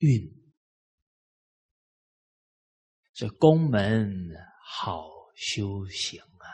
[0.00, 0.20] 运？
[3.14, 6.48] 所以宫门好修行啊！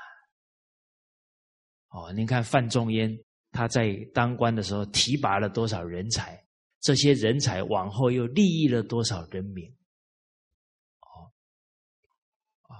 [1.88, 3.16] 哦，您看范仲淹。
[3.52, 6.44] 他在当官的时候提拔了多少人才？
[6.80, 9.68] 这些人才往后又利益了多少人民？
[11.00, 11.32] 哦，
[12.62, 12.74] 啊，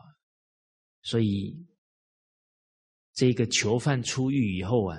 [1.02, 1.66] 所以
[3.14, 4.98] 这个囚犯出狱以后啊，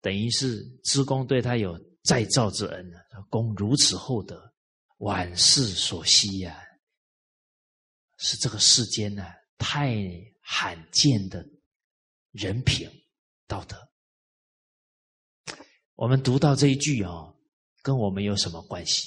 [0.00, 3.00] 等于是知公对他有再造之恩啊。
[3.30, 4.52] 公如此厚德，
[4.98, 6.60] 晚世所惜呀，
[8.18, 9.24] 是这个世间呢
[9.60, 9.94] 太
[10.40, 11.46] 罕见的
[12.32, 12.88] 人品
[13.46, 13.76] 道德。
[15.94, 17.36] 我们读到这一句哦，
[17.82, 19.06] 跟我们有什么关系？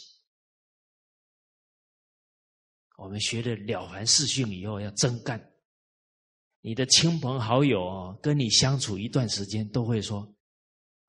[2.98, 5.52] 我们学了《了凡四训》以后要真干。
[6.62, 10.22] 你的亲朋好友哦，跟你相处一段时间，都会说：“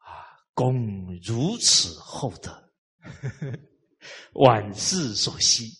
[0.00, 0.08] 啊，
[0.54, 2.72] 公如此厚德，
[4.34, 5.70] 晚世所惜。”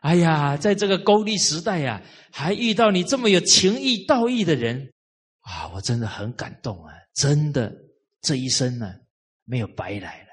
[0.00, 4.92] 哎呀，在这个高丽时代呀，还遇到你这么有情义道义的人
[5.40, 6.94] 啊，我真的很感动啊！
[7.14, 7.74] 真的，
[8.20, 8.94] 这一生呢。
[9.44, 10.28] 没有白来了，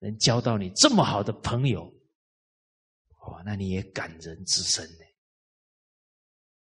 [0.00, 1.84] 能交到你这么好的朋友，
[3.20, 5.04] 哦，那你也感人至深呢。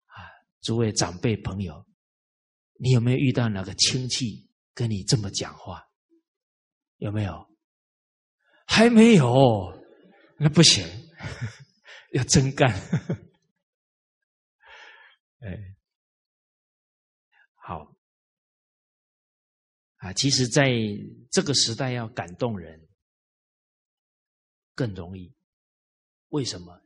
[0.06, 0.26] 啊，
[0.60, 1.86] 诸位长辈朋友，
[2.80, 5.86] 你有没有遇到哪个亲戚跟你这么讲话？
[6.96, 7.46] 有没有？
[8.66, 9.72] 还没有，
[10.36, 10.84] 那不行，
[12.16, 12.70] 要真干。
[15.40, 15.76] 哎，
[17.54, 17.94] 好。
[19.96, 20.70] 啊，其实在
[21.30, 22.88] 这个时代要感动人
[24.74, 25.34] 更容易。
[26.28, 26.82] 为什么？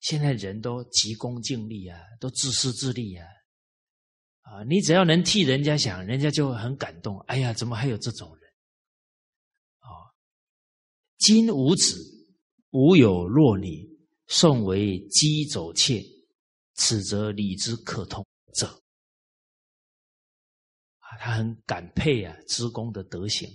[0.00, 3.26] 现在人都急功近利啊，都自私自利啊！
[4.42, 7.18] 啊，你只要能替人家想，人家就很感动。
[7.22, 8.50] 哎呀，怎么还有这种人？
[9.78, 9.88] 啊，
[11.18, 11.96] 今无子，
[12.70, 13.95] 无有若女，
[14.28, 16.02] 宋为鸡走妾，
[16.74, 18.82] 此则礼之可通者。
[21.18, 23.48] 他很感佩啊，职工的德行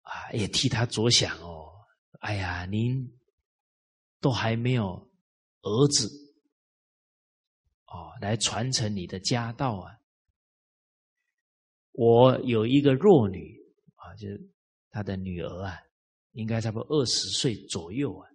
[0.00, 1.68] 啊，也替他着想哦。
[2.20, 3.18] 哎呀，您
[4.20, 5.10] 都还没有
[5.62, 6.08] 儿子
[7.86, 9.98] 哦，来传承你的家道啊。
[11.92, 13.58] 我有一个弱女
[13.96, 14.50] 啊，就是
[14.90, 15.76] 他的女儿啊，
[16.32, 18.27] 应该差不多二十岁左右啊。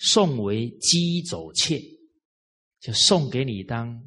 [0.00, 1.80] 送为姬走妾，
[2.80, 4.02] 就送给你当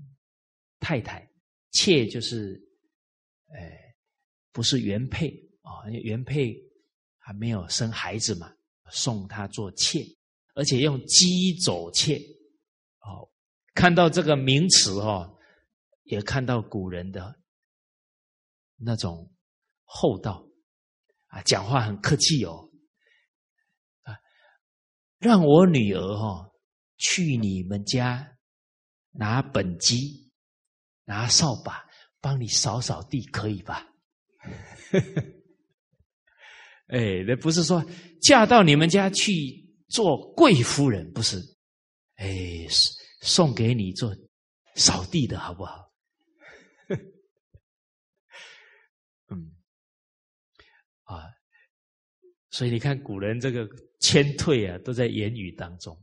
[0.80, 1.28] 太太。
[1.72, 2.62] 妾就是，
[3.48, 3.96] 哎，
[4.52, 5.30] 不是原配
[5.62, 6.56] 啊，原配
[7.18, 8.54] 还没有生孩子嘛，
[8.92, 10.06] 送她做妾，
[10.56, 12.18] 而且用姬走妾。
[13.00, 13.30] 哦，
[13.74, 15.38] 看到这个名词哦，
[16.04, 17.40] 也看到古人的
[18.78, 19.32] 那种
[19.84, 20.48] 厚道
[21.28, 22.70] 啊，讲话很客气哦。
[25.24, 26.50] 让我女儿哈
[26.98, 28.38] 去你们家
[29.12, 30.30] 拿本机、
[31.06, 31.86] 拿扫把，
[32.20, 33.88] 帮你扫扫地，可以吧？
[36.88, 37.84] 哎，那不是说
[38.22, 39.32] 嫁到你们家去
[39.88, 41.38] 做贵夫人，不是？
[42.16, 42.68] 哎，
[43.22, 44.14] 送给你做
[44.76, 45.90] 扫地的好不好？
[49.32, 49.56] 嗯，
[51.04, 51.24] 啊，
[52.54, 53.68] 所以你看古人这个。
[54.04, 55.98] 谦退啊，都在言语当中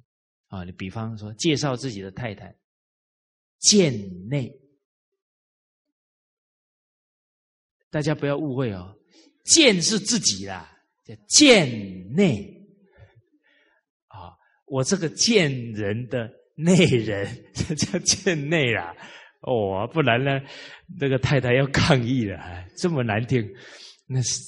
[0.48, 0.64] 啊。
[0.64, 2.56] 你比方说，介绍自己的太太，
[3.58, 3.92] 贱
[4.26, 4.50] 内，
[7.90, 8.98] 大家不要误会哦，
[9.44, 12.42] 贱是自己啦，叫贱内
[14.06, 14.32] 啊。
[14.64, 18.96] 我这个贱人的内人，这 叫贱内啦。
[19.42, 20.40] 哦，不然呢，
[20.98, 23.46] 那个太太要抗议了，这么难听，
[24.06, 24.40] 那是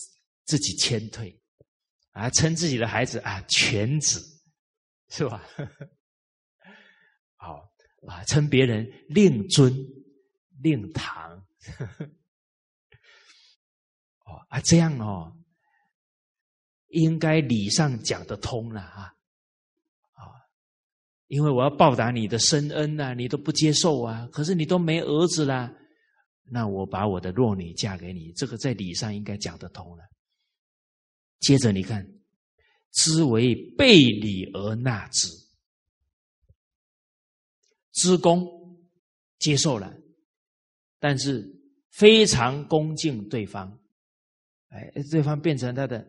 [0.46, 1.38] 自己谦退。
[2.12, 4.20] 啊，称自己的孩子啊，犬子，
[5.08, 5.42] 是吧？
[7.36, 7.68] 好
[8.06, 9.74] 啊，称别人令尊、
[10.62, 11.44] 令堂，
[14.24, 15.36] 哦啊，这样哦，
[16.88, 19.14] 应该礼上讲得通了啊
[20.12, 20.22] 啊，
[21.28, 25.72] 因为我要报答你的深恩呐，你都不接受啊，可是你都没儿子啦，
[26.44, 30.04] 那我把我的弱女嫁给你，这个在礼上应该讲得通了。
[31.42, 32.08] 接着你看，
[32.92, 35.28] 知为背礼而纳之，
[37.92, 38.48] 知公
[39.38, 39.92] 接受了，
[40.98, 41.46] 但是
[41.90, 43.78] 非常恭敬对方，
[44.68, 46.06] 哎，对方变成他的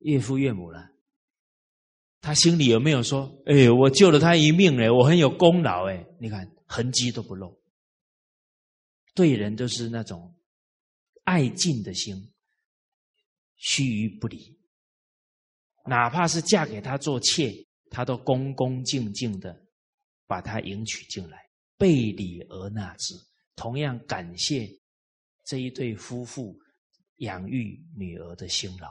[0.00, 0.90] 岳父岳母了。
[2.22, 7.60] 他心里有没有说：“哎，我救了他一命哎，我很有功劳哎？”你看痕迹都不露，
[9.14, 10.34] 对人都是那种
[11.24, 12.31] 爱敬的心。
[13.64, 14.58] 须臾不离，
[15.86, 17.54] 哪怕是嫁给他做妾，
[17.90, 19.56] 他都恭恭敬敬的
[20.26, 21.48] 把他迎娶进来，
[21.78, 23.14] 背礼而纳之，
[23.54, 24.68] 同样感谢
[25.44, 26.58] 这一对夫妇
[27.18, 28.88] 养育女儿的辛劳。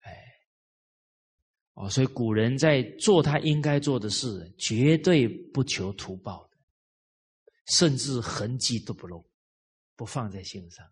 [0.00, 0.14] 哎，
[1.72, 6.58] 哦，所以古人在做他应该做的事，绝对不求图报的，
[7.68, 9.26] 甚至痕迹都不露，
[9.96, 10.86] 不放在心上。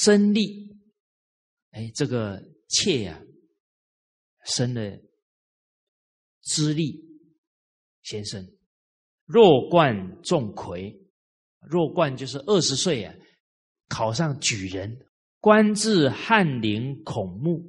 [0.00, 0.78] 生利，
[1.72, 3.20] 哎，这个妾呀，
[4.44, 4.96] 生了
[6.40, 7.04] 资利
[8.04, 8.46] 先生，
[9.24, 10.96] 弱冠重魁，
[11.62, 13.12] 弱冠就是二十岁啊，
[13.88, 15.04] 考上举人，
[15.40, 17.68] 官至翰林孔目，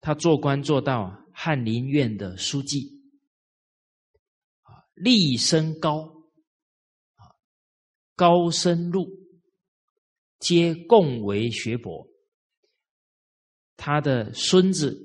[0.00, 3.00] 他做官做到翰林院的书记，
[4.62, 6.00] 啊，立身高，
[7.14, 7.22] 啊，
[8.16, 9.17] 高升禄。
[10.38, 12.06] 皆共为学博，
[13.76, 14.96] 他的孙子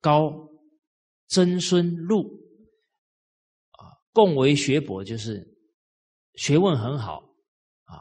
[0.00, 0.48] 高
[1.28, 2.22] 曾孙禄
[3.70, 5.56] 啊，共为学博，就是
[6.34, 7.20] 学问很好
[7.84, 7.96] 啊，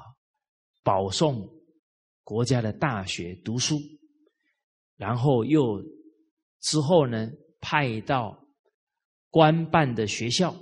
[0.83, 1.47] 保送
[2.23, 3.79] 国家的大学读书，
[4.95, 5.79] 然后又
[6.59, 8.47] 之后呢，派到
[9.29, 10.55] 官办的学校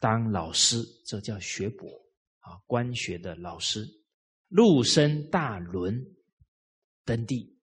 [0.00, 1.86] 当老师，这叫学博
[2.40, 3.86] 啊，官学的老师。
[4.50, 6.04] 陆生大伦
[7.04, 7.56] 登第，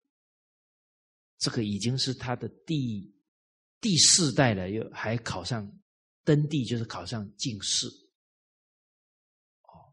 [1.37, 3.13] 这个已经是他的第
[3.81, 5.69] 第四代了，又还考上
[6.23, 7.87] 登第，就是考上进士。
[9.63, 9.91] 哦，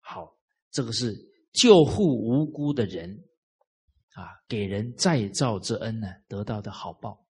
[0.00, 0.36] 好，
[0.70, 1.16] 这个是
[1.54, 3.10] 救护无辜的人
[4.12, 7.26] 啊，给人再造之恩呢，得到的好报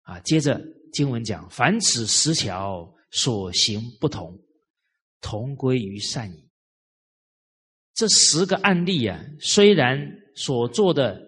[0.00, 0.18] 啊。
[0.20, 0.58] 接着
[0.94, 4.42] 经文讲：凡此十条所行不同，
[5.20, 6.49] 同归于善矣。
[8.00, 10.00] 这十个案例啊，虽然
[10.34, 11.20] 所做的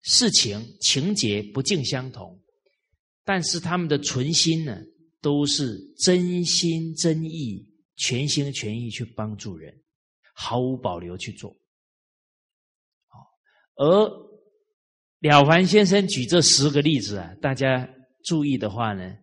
[0.00, 2.40] 事情情节不尽相同，
[3.26, 4.74] 但是他们的存心呢，
[5.20, 7.62] 都是真心真意、
[7.96, 9.70] 全心全意去帮助人，
[10.34, 11.54] 毫无保留去做。
[13.76, 14.08] 而
[15.20, 17.86] 了凡先生举这十个例子啊，大家
[18.24, 19.14] 注意的话呢，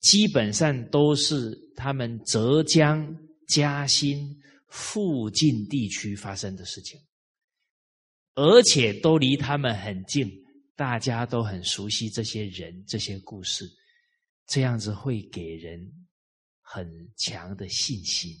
[0.00, 3.14] 基本上都是他们浙江、
[3.46, 4.34] 嘉兴。
[4.68, 7.00] 附近地区发生的事情，
[8.34, 10.30] 而且都离他们很近，
[10.76, 13.68] 大家都很熟悉这些人、这些故事，
[14.46, 16.06] 这样子会给人
[16.60, 18.32] 很强的信心。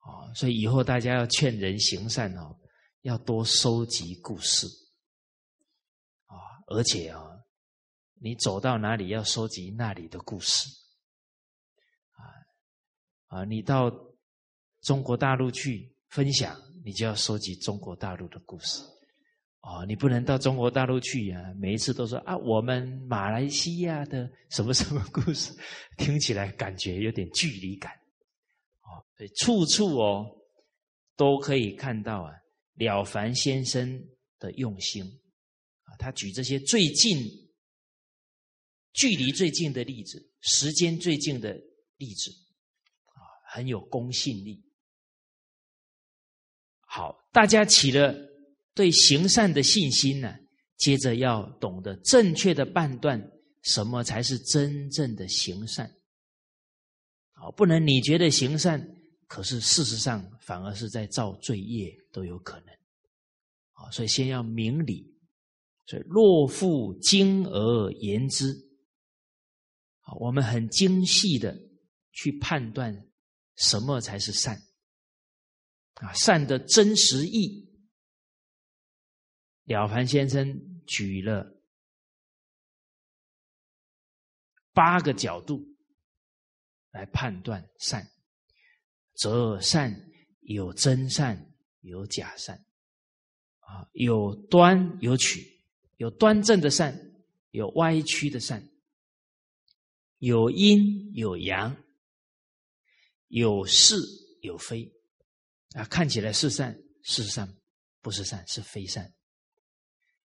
[0.00, 2.56] 哦，所以以后大家要劝人行善哦，
[3.02, 4.66] 要多收集故事。
[6.26, 6.36] 啊，
[6.68, 7.20] 而且啊，
[8.20, 10.68] 你走到哪里要收集那里的故事。
[13.28, 13.90] 啊，你到
[14.82, 16.54] 中国大陆去分享。
[16.84, 18.80] 你就要收集中国大陆的故事，
[19.60, 21.52] 哦，你不能到中国大陆去啊！
[21.60, 25.52] 每一次都说啊，我们马来西亚的什么什么故事，
[25.98, 27.92] 听起来感觉有点距离感，
[28.80, 30.24] 哦，所以处处哦
[31.14, 32.32] 都可以看到啊，
[32.76, 34.02] 了凡先生
[34.38, 35.04] 的用心
[35.82, 37.18] 啊，他举这些最近、
[38.94, 41.52] 距离最近的例子，时间最近的
[41.98, 42.30] 例子，
[43.50, 44.62] 很有公信力。
[46.80, 48.14] 好，大家起了
[48.74, 50.34] 对行善的信心呢，
[50.76, 53.20] 接着要懂得正确的判断
[53.62, 55.90] 什么才是真正的行善。
[57.32, 58.80] 好，不能你觉得行善，
[59.26, 62.68] 可是事实上反而是在造罪业都有可能。
[63.72, 65.14] 啊，所以先要明理，
[65.86, 68.52] 所以若复精而言之，
[70.00, 71.56] 好，我们很精细的
[72.12, 73.07] 去判断
[73.58, 74.56] 什么才是善。
[75.94, 77.68] 啊，善的真实意，
[79.64, 81.60] 了凡先生举了
[84.72, 85.76] 八个角度
[86.90, 88.08] 来判断善。
[89.14, 92.64] 则善有真善，有假善，
[93.58, 95.60] 啊，有端有曲，
[95.96, 96.96] 有端正的善，
[97.50, 98.70] 有歪曲的善，
[100.18, 101.76] 有阴有阳，
[103.28, 103.96] 有是
[104.40, 104.92] 有非。
[105.74, 107.46] 啊，看起来是善，事实上
[108.00, 109.12] 不是善，是非善。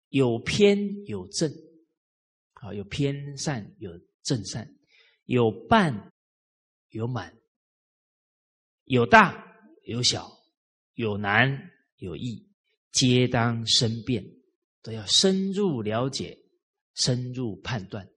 [0.08, 1.52] 有偏有正，
[2.54, 3.90] 啊，有偏善有
[4.22, 4.66] 正善，
[5.24, 6.12] 有半
[6.90, 7.36] 有满，
[8.84, 10.30] 有大有小，
[10.94, 12.48] 有难有易，
[12.92, 14.24] 皆当申辩，
[14.82, 16.38] 都要深入了解，
[16.94, 18.08] 深入判断。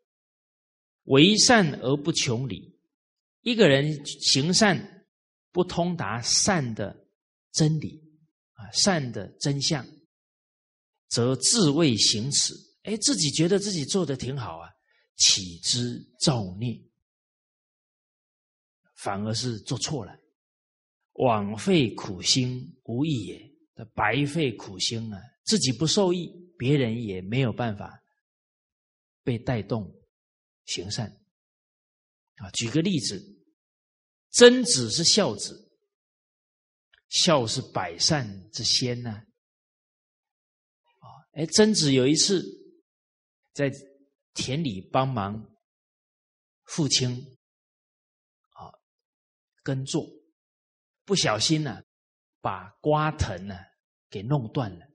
[1.03, 2.76] 为善而不穷理，
[3.47, 5.05] 一个人行善
[5.53, 7.07] 不通达善的。
[7.53, 7.99] 真理
[8.51, 9.83] 啊，善的真相，
[11.07, 12.53] 则自谓行此。
[12.83, 14.69] 哎，自己觉得自己做的挺好啊，
[15.15, 16.79] 岂知造孽？
[18.97, 20.15] 反而是做错了，
[21.13, 23.57] 枉费苦心无益也，
[23.95, 25.19] 白费苦心啊！
[25.45, 26.29] 自己不受益，
[26.59, 27.99] 别人也没有办法
[29.23, 29.91] 被带动
[30.65, 31.09] 行善
[32.35, 32.51] 啊。
[32.51, 33.19] 举个例子，
[34.37, 35.65] 曾子是孝子。
[37.09, 42.43] 孝是百善之先呢，啊，哎，曾子有一次
[43.53, 43.71] 在
[44.33, 45.41] 田里帮忙
[46.65, 47.09] 父亲
[48.49, 48.67] 啊
[49.63, 50.05] 耕作，
[51.05, 51.81] 不小心呢
[52.41, 53.55] 把瓜藤呢
[54.09, 54.85] 给弄断了，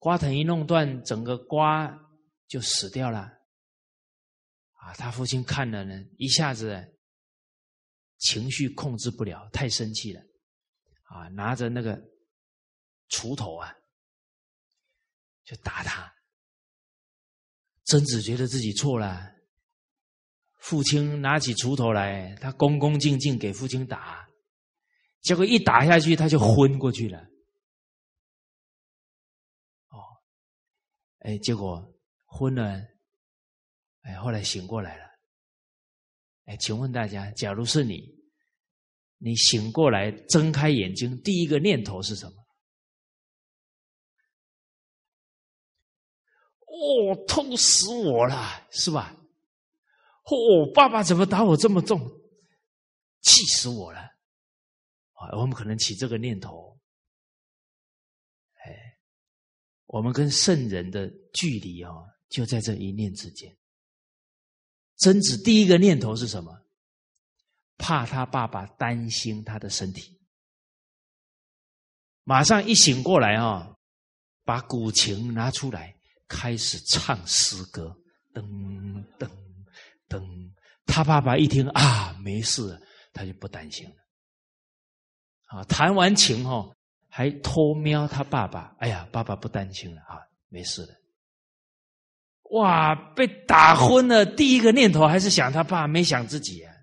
[0.00, 1.96] 瓜藤一弄断，整个瓜
[2.48, 3.20] 就死掉了，
[4.72, 6.98] 啊，他父亲看了呢，一下子
[8.22, 10.22] 情绪控制不了，太生气了。
[11.02, 12.00] 啊，拿着那个
[13.10, 13.74] 锄头啊，
[15.44, 16.10] 就打他。
[17.84, 19.34] 曾子觉得自己错了，
[20.60, 24.26] 父亲拿起锄头来，他恭恭敬敬给父亲打，
[25.20, 27.18] 结果一打下去，他就昏过去了。
[29.88, 29.98] 哦，
[31.18, 31.92] 哎，结果
[32.24, 32.80] 昏了，
[34.02, 35.11] 哎，后来醒过来了。
[36.44, 38.20] 哎，请问大家，假如是你？
[39.18, 42.42] 你醒过来，睁开眼睛，第一个念头是什么？
[46.66, 49.16] 哦，痛死我了，是吧？
[50.24, 52.00] 哦，爸爸怎么打我这么重？
[53.20, 54.00] 气死我了！
[54.00, 56.76] 啊，我们可能起这个念头。
[58.64, 58.98] 哎，
[59.86, 61.92] 我们跟圣人的距离啊，
[62.28, 63.56] 就在这一念之间。
[65.02, 66.56] 贞子第一个念头是什么？
[67.76, 70.16] 怕他爸爸担心他的身体，
[72.22, 73.74] 马上一醒过来啊，
[74.44, 75.92] 把古琴拿出来，
[76.28, 77.92] 开始唱诗歌，
[78.32, 78.44] 噔
[79.18, 79.28] 噔
[80.08, 80.52] 噔。
[80.86, 82.80] 他爸爸一听啊，没事，
[83.12, 83.96] 他就不担心了。
[85.46, 86.72] 啊，弹完琴哦，
[87.08, 90.94] 还偷瞄他爸爸，哎呀，爸爸不担心了啊，没事了。
[92.52, 96.74] 哇，被打昏了，第一个念头还是想他爸，没想自己啊。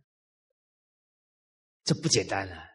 [1.84, 2.66] 这不简单啊！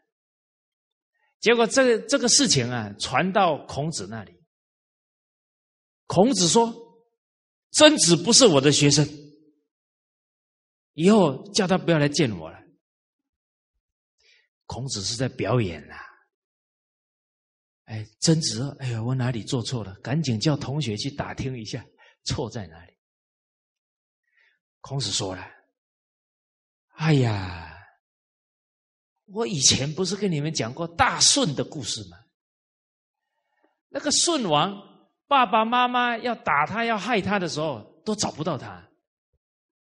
[1.40, 4.32] 结果这个这个事情啊，传到孔子那里。
[6.06, 6.72] 孔子说
[7.72, 9.08] ：“曾子不是我的学生，
[10.92, 12.58] 以后叫他不要来见我了。”
[14.66, 15.94] 孔子是在表演呐。
[17.86, 19.94] 哎，曾子，哎呀，我哪里做错了？
[19.96, 21.84] 赶紧叫同学去打听一下，
[22.24, 22.92] 错在哪里。
[24.80, 25.46] 孔子说了
[26.96, 27.74] ：“哎呀，
[29.26, 32.18] 我以前不是跟你们讲过大舜的故事吗？
[33.88, 34.74] 那个舜王
[35.26, 38.90] 爸爸妈妈要打他、要害他的时候，都找不到他。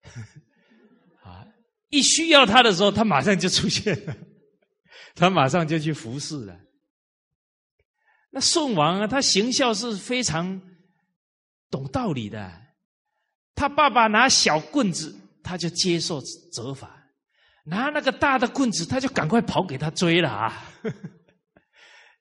[1.21, 1.45] 啊，
[1.89, 4.15] 一需要他的时候，他马上就出现了，
[5.13, 6.59] 他马上就去服侍了。”
[8.31, 10.61] 那舜王啊，他行孝是非常
[11.69, 12.51] 懂道理的。
[13.55, 15.13] 他爸爸拿小棍子，
[15.43, 16.87] 他就接受责罚；
[17.65, 20.71] 拿那个大的棍子，他就赶快跑给他追了啊！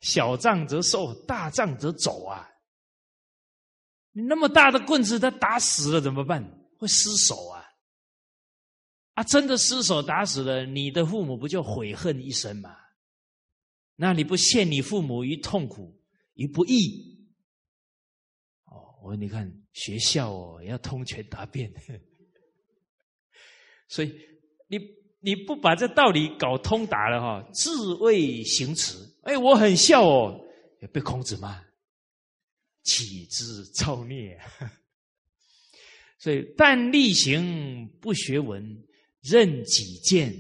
[0.01, 2.49] 小仗则受，大仗则走啊！
[4.13, 6.43] 你那么大的棍子，他打死了怎么办？
[6.77, 7.65] 会失手啊！
[9.15, 12.77] 啊，真的失手打死了，你的父母不就悔恨一生吗？
[13.97, 16.01] 那你不陷你父母于痛苦？
[16.35, 17.18] 于不义，
[19.09, 21.73] 我说你看学校哦要通权达变，
[23.89, 24.15] 所以
[24.67, 24.79] 你
[25.21, 28.99] 你不把这道理搞通达了哈，自谓行持。
[29.23, 30.39] 哎，我很孝哦，
[30.83, 31.59] 也被孔子骂，
[32.83, 34.39] 岂知造孽？
[36.21, 38.63] 所以但力行不学文，
[39.23, 40.37] 任己见，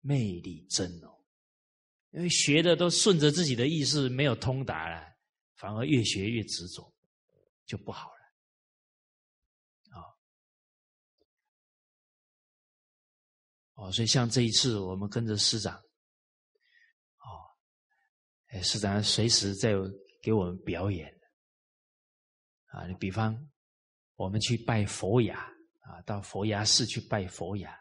[0.00, 1.14] 魅力真哦。
[2.12, 5.06] 因为学的都顺着自己的意思，没有通达了。
[5.56, 6.89] 反而越学越执着，
[7.70, 8.16] 就不好了。
[9.96, 10.02] 啊，
[13.74, 17.46] 哦，所以像这一次，我们跟着师长，哦，
[18.48, 19.74] 哎，师长随时在
[20.20, 21.16] 给我们表演。
[22.72, 23.38] 啊，你比方，
[24.16, 25.40] 我们去拜佛牙，
[25.82, 27.72] 啊，到佛牙寺去拜佛牙。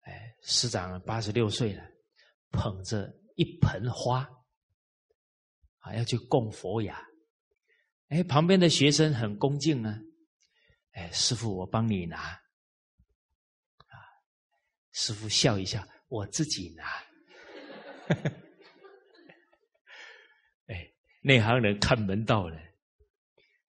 [0.00, 1.82] 哎，师长八十六岁了，
[2.50, 4.28] 捧着一盆花。
[5.78, 6.98] 啊，要去供佛牙，
[8.14, 9.98] 哎，旁边的学生很恭敬啊，
[10.92, 12.38] 哎，师傅，我帮你拿，啊，
[14.92, 16.84] 师傅笑一笑，我自己拿，
[20.68, 20.88] 哎，
[21.22, 22.56] 内行人看门道的，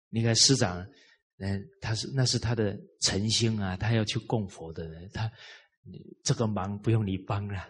[0.10, 0.86] 你看师长，
[1.39, 5.32] 嗯，他是那是他的诚心啊，他要去供佛的人，他。
[6.24, 7.64] 这个忙不用你帮了，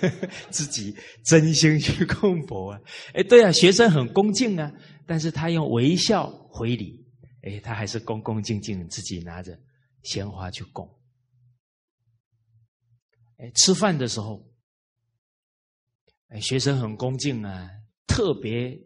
[0.48, 2.80] 自己真心去供佛啊！
[3.12, 4.72] 哎，对啊，学生很恭敬啊，
[5.08, 7.02] 但是他用微笑回礼，
[7.42, 9.58] 哎，他还是恭恭敬敬自己拿着
[10.02, 10.86] 鲜花去供。
[13.38, 14.46] 哎，吃饭的时候，
[16.28, 17.70] 哎，学生很恭敬啊，
[18.06, 18.78] 特别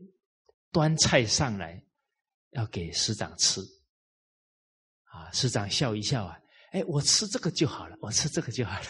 [0.70, 1.84] 端菜上来
[2.50, 3.60] 要给师长吃，
[5.02, 6.38] 啊，师长笑一笑啊。
[6.70, 8.86] 哎，我吃这个就好了，我吃这个就好了，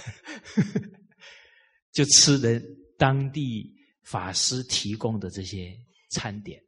[1.93, 2.63] 就吃人
[2.99, 3.75] 当地
[4.05, 5.75] 法师提供的这些
[6.11, 6.63] 餐点。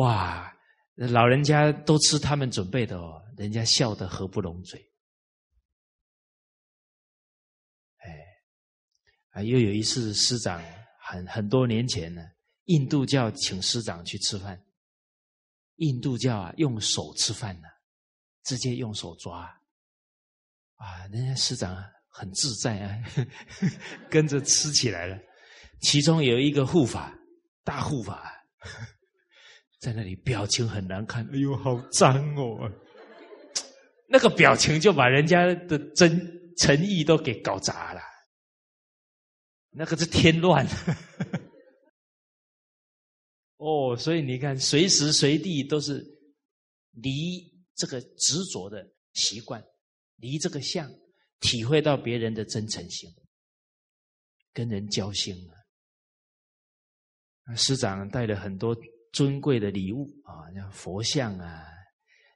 [0.00, 0.54] 哇，
[0.94, 4.78] 老人家都吃他们准备的哦，人家笑得合不拢嘴。
[7.98, 8.10] 哎，
[9.30, 10.62] 啊，又有一次师长
[11.00, 12.22] 很很多年前呢，
[12.64, 14.62] 印度教请师长去吃饭，
[15.76, 17.68] 印度教啊用手吃饭呢，
[18.44, 19.44] 直接用手抓。
[20.74, 21.74] 啊，人家师长
[22.08, 23.02] 很自在啊，
[24.10, 25.18] 跟着吃起来了。
[25.80, 27.18] 其中有一个护法，
[27.64, 28.30] 大护法，
[29.78, 32.70] 在那里表情很难看，哎呦，好脏哦！
[34.08, 38.00] 那个表情就把人家的真诚意都给搞砸了。
[39.70, 40.64] 那个是添乱。
[43.58, 46.02] 哦，所以你看，随时随地都是
[46.92, 49.62] 离这个执着的习惯。
[50.16, 50.90] 离这个相，
[51.40, 53.10] 体会到别人的真诚心，
[54.52, 55.52] 跟人交心啊。
[57.54, 58.74] 师长带了很多
[59.16, 61.64] 尊贵的礼物啊，像佛像啊、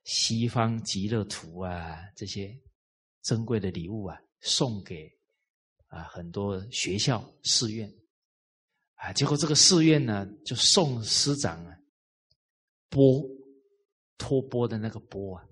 [0.04, 2.58] 西方极乐图啊这些
[3.20, 5.06] 珍贵的礼物啊，送给
[5.88, 7.86] 啊很多学校寺院
[8.94, 9.12] 啊。
[9.12, 11.76] 结果这个寺院呢，就送师长啊
[12.88, 13.22] 钵
[14.16, 15.44] 托钵的那个钵啊，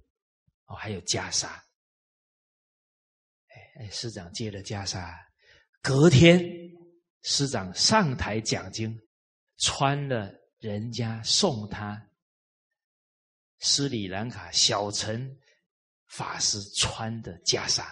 [0.68, 1.46] 哦，还有袈裟。
[3.48, 5.14] 哎哎，师长借了袈裟，
[5.82, 6.42] 隔天
[7.20, 8.98] 师长上台讲经，
[9.58, 12.10] 穿了人家送他
[13.60, 15.36] 斯里兰卡小乘
[16.06, 17.84] 法师穿的袈裟，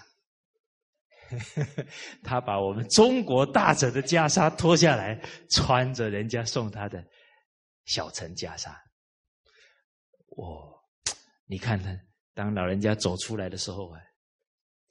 [2.22, 7.04] 他把我们中国大者的袈裟脱下来，穿着人家送他的
[7.84, 8.72] 小乘袈裟。
[10.36, 10.72] 哦，
[11.46, 11.90] 你看他，
[12.34, 14.00] 当老人家走出来的时候啊，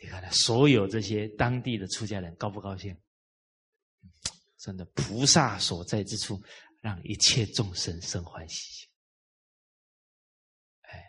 [0.02, 2.96] 你看他所有这些当地的出家人高不高兴？
[4.60, 6.42] 真的，菩萨所在之处，
[6.86, 8.88] 让一切众生生欢喜。
[10.82, 11.04] 哎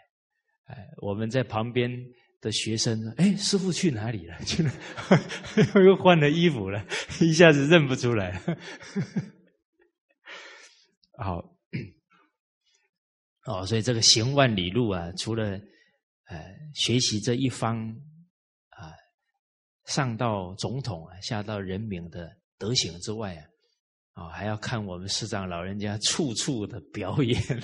[0.65, 1.91] 哎，我们在旁边。
[2.39, 4.39] 的学生，哎，师傅去哪里了？
[4.45, 4.71] 去了，
[5.85, 6.87] 又换了衣服了，
[7.21, 8.41] 一下子认不出来。
[11.17, 11.43] 好，
[13.47, 15.59] 哦，所以这个行万里路啊，除了
[16.27, 17.89] 呃学习这一方
[18.69, 18.93] 啊，
[19.87, 23.43] 上到总统啊，下到人民的德行之外啊，
[24.17, 27.39] 啊，还要看我们师长老人家处处的表演。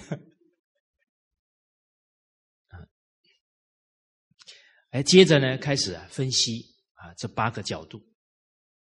[4.91, 6.61] 哎，接着呢，开始分析
[6.93, 7.99] 啊，这八个角度，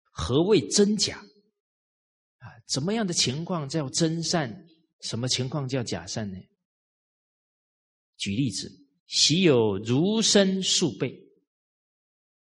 [0.09, 1.19] 何谓真假？
[2.39, 4.65] 啊，怎么样的情况叫真善？
[5.01, 6.37] 什么情况叫假善呢？
[8.17, 8.67] 举例子，
[9.05, 11.15] 习有儒生数辈，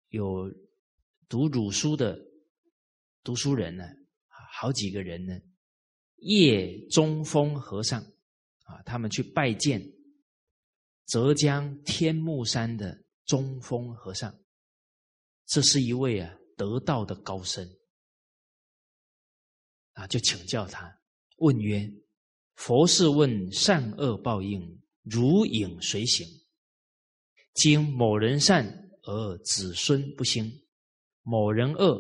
[0.09, 0.51] 有
[1.29, 2.19] 读儒书的
[3.23, 3.85] 读书人呢，
[4.55, 5.33] 好几个人呢，
[6.17, 8.01] 叶中峰和尚
[8.63, 9.81] 啊，他们去拜见
[11.07, 13.01] 浙江天目山的。
[13.25, 14.37] 中峰和尚，
[15.45, 17.65] 这是一位啊得道的高僧。
[19.93, 20.93] 啊，就请教他，
[21.37, 21.89] 问曰
[22.55, 26.27] ：“佛是问善恶报应如影随形，
[27.53, 28.65] 今某人善
[29.03, 30.51] 而子孙不兴，
[31.21, 31.97] 某人恶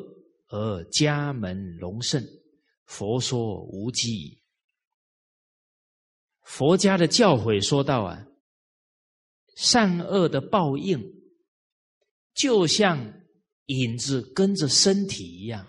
[0.49, 2.21] 而家门隆盛，
[2.85, 4.41] 佛说无稽。”
[6.43, 8.27] 佛家的教诲说道啊。
[9.55, 10.99] 善恶的报应，
[12.33, 13.21] 就像
[13.67, 15.67] 影子跟着身体一样，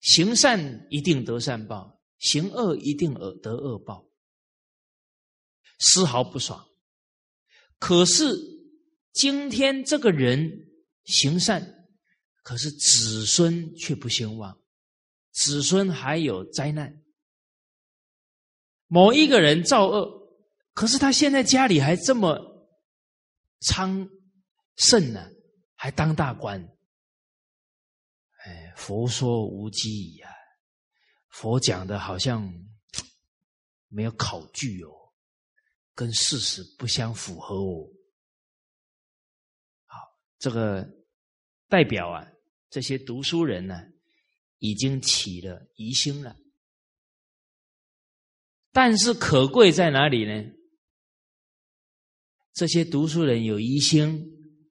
[0.00, 4.10] 行善一定得善报，行恶一定得得恶报，
[5.78, 6.68] 丝毫不爽。
[7.78, 8.36] 可是
[9.12, 10.68] 今天这个人
[11.04, 11.88] 行善，
[12.42, 14.60] 可是子孙却不兴旺，
[15.32, 17.02] 子孙还有灾难。
[18.86, 20.28] 某一个人造恶，
[20.74, 22.56] 可是他现在家里还这么。
[23.60, 24.08] 昌
[24.76, 25.28] 盛呢，
[25.74, 26.62] 还当大官。
[28.44, 30.30] 哎，佛说无稽呀，
[31.30, 32.48] 佛讲的好像
[33.88, 34.92] 没有考据哦，
[35.92, 37.90] 跟事实不相符合哦。
[39.86, 39.98] 好，
[40.38, 40.88] 这个
[41.66, 42.24] 代表啊，
[42.70, 43.82] 这些读书人呢，
[44.58, 46.36] 已经起了疑心了。
[48.72, 50.52] 但是可贵在哪里呢？
[52.52, 54.20] 这些读书人有疑心，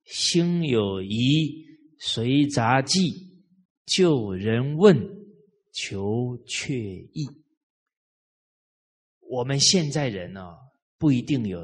[0.05, 1.65] 心有疑，
[1.99, 3.13] 随杂记，
[3.85, 4.97] 就人问，
[5.73, 7.25] 求确意。
[9.21, 10.41] 我们现在人呢，
[10.97, 11.59] 不一定有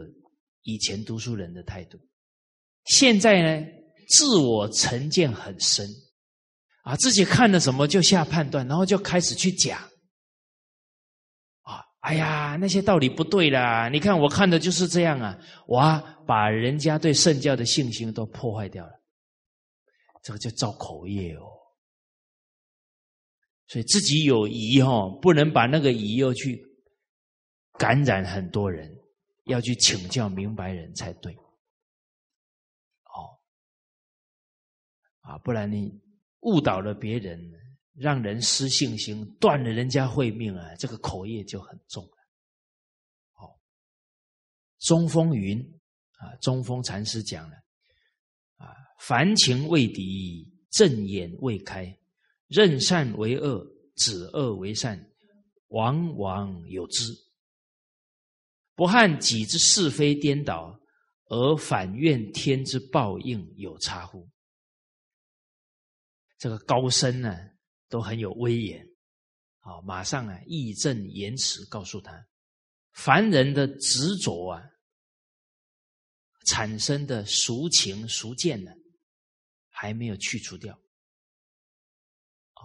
[0.64, 2.00] 以前读书人的态度。
[2.86, 3.68] 现在呢，
[4.10, 5.88] 自我成见很深，
[6.84, 9.80] 啊，自己看了什么就下判断，然后就开始去讲。
[11.64, 13.88] 啊哎呀，那些道理不对啦！
[13.88, 18.92] 你看我看的就是这样啊，哇，把人家对圣教的信心都破坏掉了，
[20.22, 21.48] 这个叫造口业哦。
[23.68, 26.62] 所以自己有疑哈，不能把那个疑又去
[27.80, 28.94] 感染很多人，
[29.46, 31.34] 要去请教明白人才对。
[33.06, 33.32] 哦，
[35.22, 35.90] 啊，不然你
[36.44, 37.52] 误导了别人。
[37.96, 40.74] 让人失信心，断了人家慧命啊！
[40.80, 42.18] 这个口业就很重了。
[43.34, 43.56] 好，
[44.80, 45.60] 中风云
[46.18, 47.56] 啊，中风禅师讲了
[48.58, 51.96] 啊：凡情未敌，正眼未开，
[52.48, 53.64] 任善为恶，
[53.96, 55.00] 指恶为善，
[55.68, 57.14] 往往有之。
[58.74, 60.80] 不汉己之是非颠倒，
[61.30, 64.28] 而反怨天之报应有差乎？
[66.44, 67.34] 这个高僧呢？
[67.88, 68.86] 都很有威严，
[69.60, 72.28] 好，马上啊义正言辞告诉他，
[72.92, 74.62] 凡人的执着啊，
[76.48, 78.74] 产生的俗情俗见呢，
[79.70, 80.74] 还没有去除掉，
[82.56, 82.60] 啊，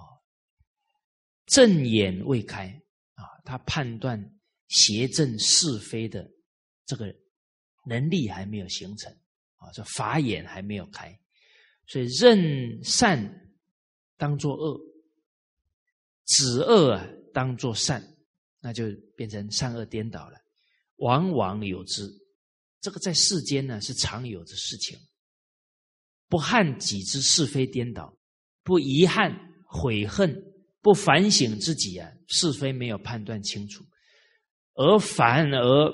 [1.46, 2.66] 正眼未开
[3.14, 4.20] 啊，他判断
[4.66, 6.28] 邪正是非的
[6.84, 7.14] 这个
[7.86, 9.12] 能力还没有形成
[9.58, 11.16] 啊，这法眼还没有开，
[11.86, 13.47] 所以认善
[14.18, 14.78] 当作恶。
[16.26, 18.06] 止恶啊，当作善，
[18.60, 18.84] 那就
[19.16, 20.36] 变成善恶颠倒了。
[20.96, 22.06] 往往有之，
[22.82, 24.98] 这个在世间呢是常有的事情。
[26.28, 28.14] 不汉己之是非颠倒，
[28.62, 30.30] 不遗憾、悔恨、
[30.82, 33.82] 不反省自己啊，是非没有判断清楚，
[34.74, 35.90] 而反而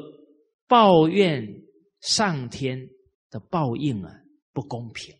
[0.66, 1.46] 抱怨
[2.00, 2.76] 上天
[3.30, 4.12] 的报应啊
[4.52, 5.14] 不公平、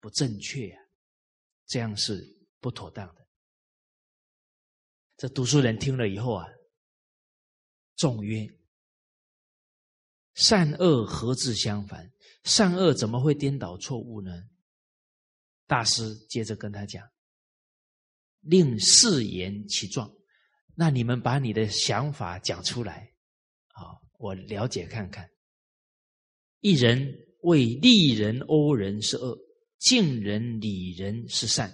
[0.00, 0.80] 不正确啊，
[1.68, 3.26] 这样是不妥当的。
[5.16, 6.46] 这读书人听了以后啊，
[7.96, 8.48] 众曰
[10.34, 12.12] ：“善恶何自相反？
[12.44, 14.30] 善恶怎么会颠倒错误呢？”
[15.66, 17.06] 大师接着跟他讲
[18.40, 20.10] ：“令誓言其状，
[20.74, 23.12] 那你们把你的想法讲出来，
[23.74, 25.28] 啊，我了解看看。
[26.60, 27.12] 一人
[27.42, 29.38] 为利人、欧人是恶，
[29.78, 31.70] 敬人、礼人是善。”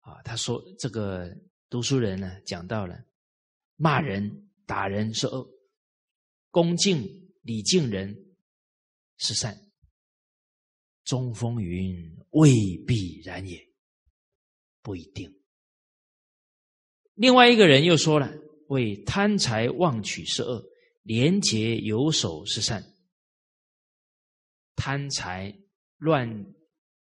[0.00, 1.36] 啊，他说这个
[1.68, 3.04] 读书人呢，讲到了
[3.76, 5.46] 骂人、打人是恶，
[6.50, 8.34] 恭敬礼敬人
[9.18, 9.70] 是善。
[11.04, 12.52] 中风云未
[12.86, 13.68] 必然也，
[14.82, 15.34] 不一定。
[17.14, 18.32] 另外一个人又说了：
[18.68, 20.64] 为贪财妄取是恶，
[21.02, 22.82] 廉洁有守是善。
[24.76, 25.58] 贪财
[25.98, 26.54] 乱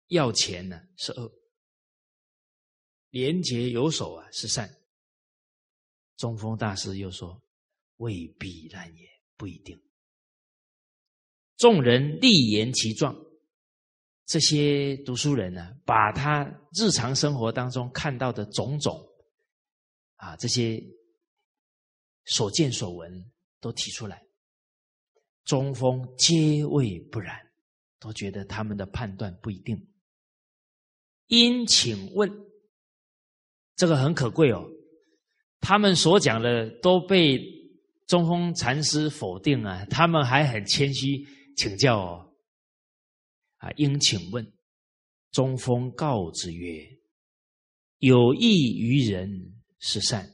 [0.09, 1.33] 要钱呢是恶。
[3.11, 4.71] 廉洁有守啊，是善。
[6.17, 7.43] 中峰大师又说
[7.99, 9.79] ：“未必然也，不一定。”
[11.57, 13.15] 众人立言其状，
[14.27, 19.07] 这些读书人呢，把他日常生活当中看到的种种
[20.17, 20.83] 啊，这些
[22.25, 23.31] 所见所闻
[23.61, 24.25] 都提出来。
[25.45, 27.52] 中峰皆谓不然，
[28.03, 29.89] 都觉得他们的判断不一定。
[31.29, 32.31] 因请问。
[33.75, 34.69] 这个很可贵哦，
[35.59, 37.41] 他们所讲的都被
[38.07, 41.27] 中峰禅师否定啊，他们还很谦虚
[41.57, 42.33] 请教哦，
[43.57, 44.47] 啊，应请问，
[45.33, 46.87] 中峰告之曰：
[47.99, 50.31] 有益于人是善，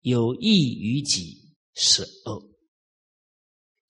[0.00, 2.51] 有益于己是恶，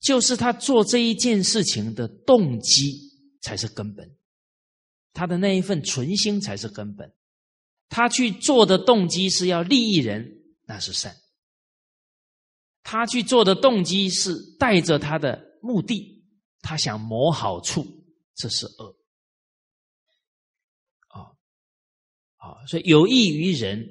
[0.03, 2.99] 就是他做这一件事情的动机
[3.41, 4.17] 才是根本，
[5.13, 7.09] 他的那一份存心才是根本。
[7.87, 10.29] 他去做的动机是要利益人，
[10.65, 11.13] 那是善；
[12.83, 16.25] 他去做的动机是带着他的目的，
[16.59, 17.85] 他想谋好处，
[18.35, 18.97] 这是恶。
[21.07, 21.31] 啊
[22.35, 23.87] 啊，所以有益于人，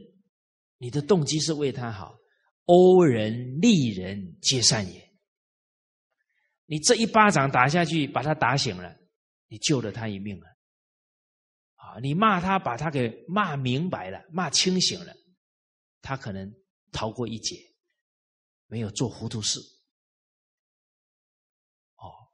[0.76, 2.18] 你的动机是为他好，
[2.66, 5.01] 欧人利人皆善也。
[6.66, 8.96] 你这一巴掌打下去，把他打醒了，
[9.48, 10.46] 你救了他一命了。
[12.00, 15.14] 你骂他，把他给骂明白了，骂清醒了，
[16.00, 16.50] 他可能
[16.90, 17.56] 逃过一劫，
[18.66, 19.60] 没有做糊涂事。
[21.96, 22.32] 哦，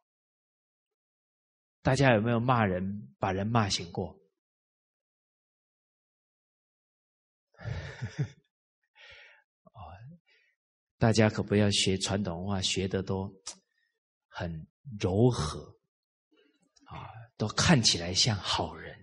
[1.82, 4.16] 大家有没有骂人，把人骂醒过？
[9.64, 9.82] 哦，
[10.98, 13.28] 大家可不要学传统文化，学的多
[14.38, 14.68] 很
[15.00, 15.58] 柔和，
[16.84, 18.96] 啊，都看起来像好人。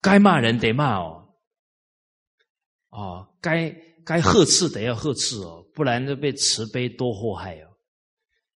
[0.00, 1.32] 该骂人得骂哦，
[2.88, 3.70] 哦，该
[4.04, 7.70] 该呵斥得要呵斥哦，不然就被慈悲多祸害哦。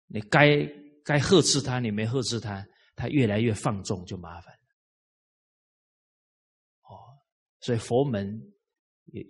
[0.07, 0.65] 你该
[1.05, 4.61] 该呵斥他，你没呵斥他，他越来越放纵，就麻烦了。
[6.83, 6.95] 哦，
[7.59, 8.41] 所以佛门
[9.07, 9.23] 有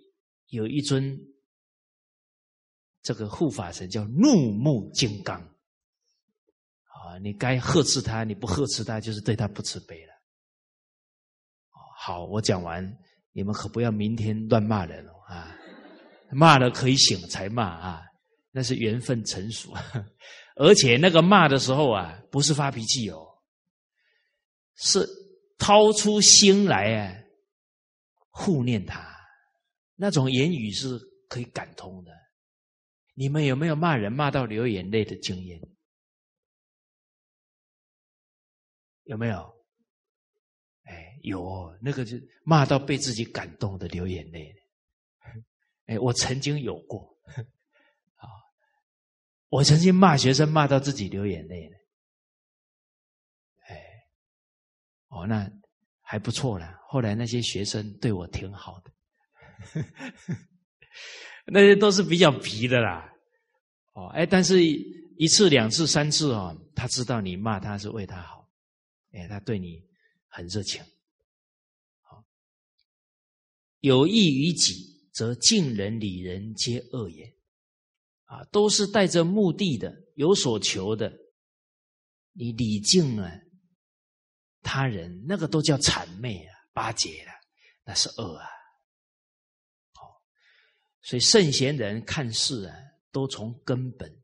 [0.49, 1.17] 有一尊
[3.01, 5.41] 这个护法神叫怒目金刚，
[7.23, 10.13] 你该呵斥他，你不呵斥他，就是对他不慈悲了。
[11.97, 12.97] 好，我讲完，
[13.31, 15.55] 你们可不要明天乱骂人哦啊！
[16.31, 18.01] 骂了可以醒才骂啊，
[18.51, 19.73] 那是缘分成熟。
[20.55, 23.25] 而且那个骂的时候啊，不是发脾气哦，
[24.75, 25.07] 是
[25.57, 27.15] 掏出心来啊，
[28.29, 29.05] 护念他。
[29.95, 30.97] 那种言语是
[31.27, 32.11] 可以感通的。
[33.15, 35.59] 你们有没有骂人骂到流眼泪的经验？
[39.09, 39.57] 有没有？
[40.83, 44.55] 哎有那个就骂到被自己感动的流眼泪，
[45.85, 47.15] 哎，我曾经有过
[48.15, 48.25] 啊，
[49.49, 51.69] 我曾经骂学生骂到自己流眼泪
[53.67, 53.75] 哎，
[55.09, 55.51] 哦，那
[56.01, 56.79] 还不错了。
[56.87, 58.91] 后来那些学生对我挺好的，
[61.45, 63.11] 那些都是比较皮的啦。
[63.93, 68.38] 哦，哎，但是一次、两次、三次哦，他知道你骂他是为他好，
[69.11, 69.83] 哎，他对你
[70.27, 70.83] 很热情。
[72.01, 72.25] 好
[73.79, 77.35] 有益于己，则敬人礼人皆恶也。
[78.25, 81.11] 啊，都是带着目的的，有所求的。
[82.33, 83.31] 你礼敬啊
[84.61, 86.55] 他人，那个都叫谄媚啊。
[86.71, 87.31] 巴结了，
[87.83, 88.47] 那是恶啊。
[89.93, 90.21] 好，
[91.01, 92.75] 所以圣贤人看事啊，
[93.11, 94.23] 都从根本，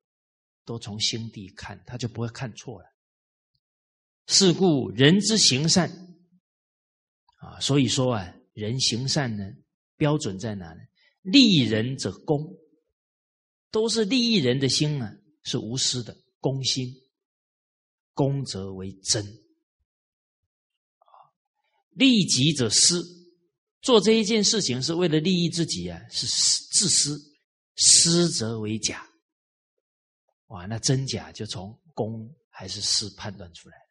[0.63, 2.94] 都从心地看，他就不会看错了。
[4.27, 5.89] 是故人之行善
[7.37, 9.43] 啊，所以说啊，人行善呢，
[9.97, 10.81] 标准在哪呢？
[11.21, 12.43] 利人者公，
[13.71, 16.93] 都是利益人的心啊，是无私的公心，
[18.13, 19.25] 公则为真
[20.97, 21.09] 啊。
[21.91, 23.03] 利己者私，
[23.81, 26.25] 做这一件事情是为了利益自己啊，是
[26.73, 27.19] 自私，
[27.75, 29.07] 私则为假。
[30.47, 33.84] 哇，那真假就从公还是私判断出来。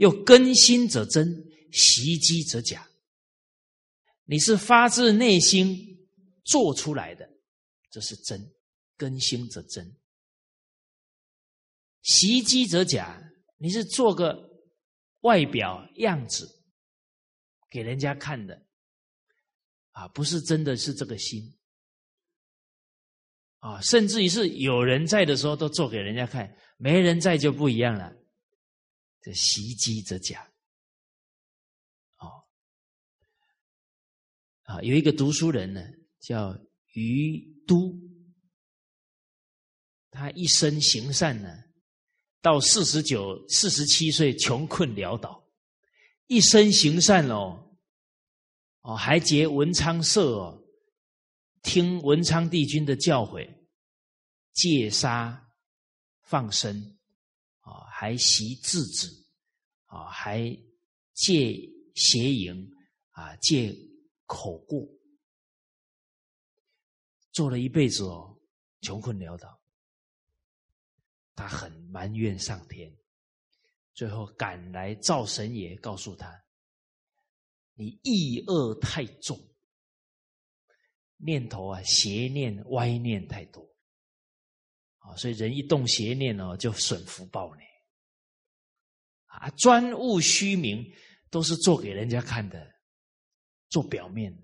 [0.00, 2.88] 又根心者真，袭击则假。
[4.24, 5.76] 你是发自内心
[6.42, 7.28] 做出来的，
[7.90, 8.40] 这是真；
[8.96, 9.94] 根心则真，
[12.00, 13.22] 袭击则假。
[13.58, 14.48] 你是做个
[15.20, 16.48] 外表样子
[17.68, 18.66] 给人家看的，
[19.90, 21.42] 啊，不是真的是这个心
[23.58, 23.78] 啊。
[23.82, 28.10] 甚至于是有人在的时候都做给人家看，没人在就不一样了。
[29.22, 30.50] 这袭击则假，
[32.16, 32.44] 哦，
[34.62, 35.82] 啊，有一个读书人呢，
[36.18, 36.58] 叫
[36.94, 37.94] 于都，
[40.10, 41.64] 他一生行善呢，
[42.40, 45.46] 到四十九、四十七岁穷困潦倒，
[46.26, 47.76] 一生行善哦，
[48.80, 50.64] 哦，还结文昌社哦，
[51.62, 53.46] 听文昌帝君的教诲，
[54.54, 55.46] 戒杀
[56.22, 56.96] 放生。
[57.70, 59.08] 啊，还习制止，
[59.86, 60.40] 啊，还
[61.14, 61.56] 戒
[61.94, 62.68] 邪淫，
[63.10, 63.72] 啊，戒
[64.26, 64.88] 口过，
[67.30, 68.36] 做了一辈子哦，
[68.80, 69.60] 穷困潦倒，
[71.36, 72.92] 他很埋怨上天，
[73.94, 76.42] 最后赶来灶神爷告诉他
[77.74, 79.38] ：“你意恶太重，
[81.18, 83.64] 念头啊，邪念、歪念太多。”
[85.00, 87.62] 啊，所以人一动邪念哦，就损福报呢。
[89.26, 90.84] 啊，专务虚名，
[91.30, 92.70] 都是做给人家看的，
[93.68, 94.42] 做表面的。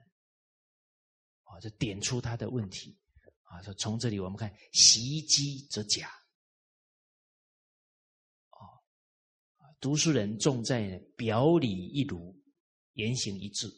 [1.42, 2.98] 啊，就点出他的问题。
[3.42, 6.08] 啊，就从这里我们看，袭击则假。
[8.48, 8.60] 啊，
[9.80, 12.34] 读书人重在表里一如，
[12.94, 13.68] 言行一致。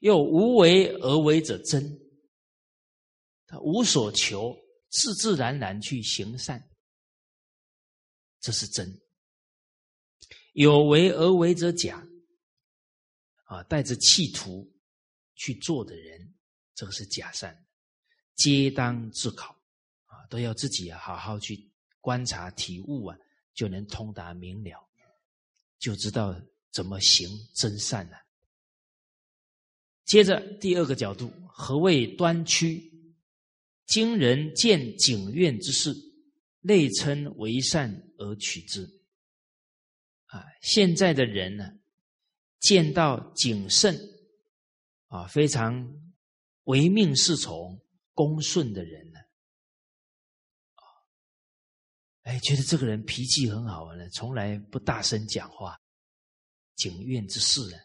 [0.00, 2.00] 又无为而为者真，
[3.46, 4.56] 他无所求。
[4.90, 6.68] 自自然然去行善，
[8.40, 8.86] 这是真；
[10.52, 12.04] 有为而为者假，
[13.44, 14.68] 啊，带着企图
[15.36, 16.34] 去做的人，
[16.74, 17.66] 这个是假善，
[18.34, 19.54] 皆当自考
[20.06, 21.70] 啊，都要自己好好去
[22.00, 23.16] 观察体悟啊，
[23.54, 24.90] 就能通达明了，
[25.78, 26.34] 就知道
[26.72, 28.18] 怎么行真善了。
[30.04, 32.89] 接着第二个角度，何谓端曲？
[33.90, 35.92] 今人见景院之事，
[36.60, 38.84] 内称为善而取之。
[40.26, 41.68] 啊，现在的人呢，
[42.60, 43.92] 见到景圣
[45.08, 45.92] 啊，非常
[46.66, 47.84] 唯命是从、
[48.14, 49.18] 恭顺的人呢，
[50.74, 50.84] 啊，
[52.22, 55.76] 哎，觉得这个人脾气很好呢，从来不大声讲话。
[56.76, 57.76] 景院之事呢，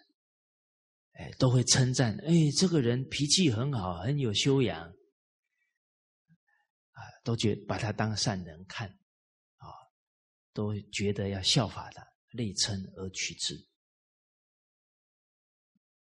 [1.13, 4.94] 哎，都会称赞，哎，这个人脾气很好，很有修养。
[7.25, 8.87] 都觉把他当善人看，
[9.57, 9.65] 啊，
[10.53, 13.55] 都觉得要效法他，内称而取之。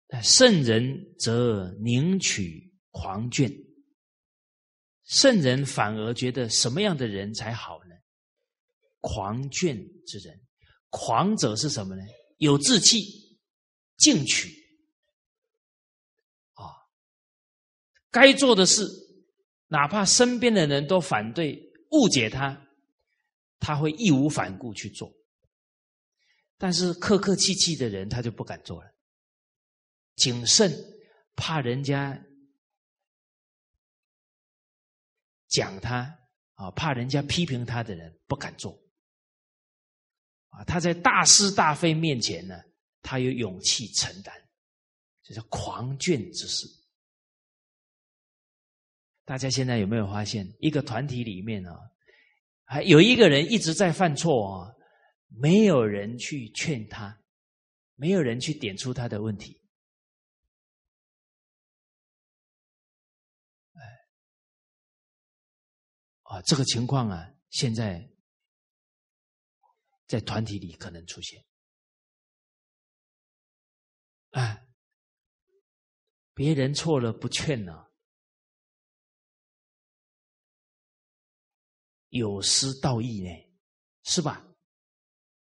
[0.05, 3.49] 但圣人则宁取狂倦，
[5.05, 7.95] 圣人反而觉得什么样的人才好呢？
[8.99, 10.45] 狂倦之人，
[10.89, 12.03] 狂者是什么呢？
[12.37, 13.39] 有志气，
[13.95, 14.49] 进取，
[16.55, 16.67] 啊，
[18.11, 18.85] 该做的事。
[19.73, 21.59] 哪怕身边的人都反对、
[21.89, 22.55] 误解他，
[23.59, 25.11] 他会义无反顾去做。
[26.59, 28.91] 但是客客气气的人，他就不敢做了。
[30.15, 30.71] 谨慎，
[31.35, 32.23] 怕人家
[35.47, 36.19] 讲他
[36.53, 38.79] 啊，怕人家批评他的人不敢做。
[40.49, 42.55] 啊，他在大是大非面前呢，
[43.01, 44.31] 他有勇气承担，
[45.23, 46.67] 这叫狂倦之事。
[49.25, 51.71] 大家现在有没有发现，一个团体里面呢，
[52.65, 54.75] 还有一个人一直在犯错啊，
[55.29, 57.23] 没有人去劝他，
[57.95, 59.61] 没有人去点出他的问题，
[63.73, 63.81] 哎，
[66.23, 68.09] 啊，这个情况啊，现在
[70.05, 71.45] 在团体里可能出现，
[74.31, 74.59] 啊，
[76.33, 77.82] 别人错了不劝呢，
[82.13, 83.29] 有失道义呢，
[84.03, 84.45] 是吧？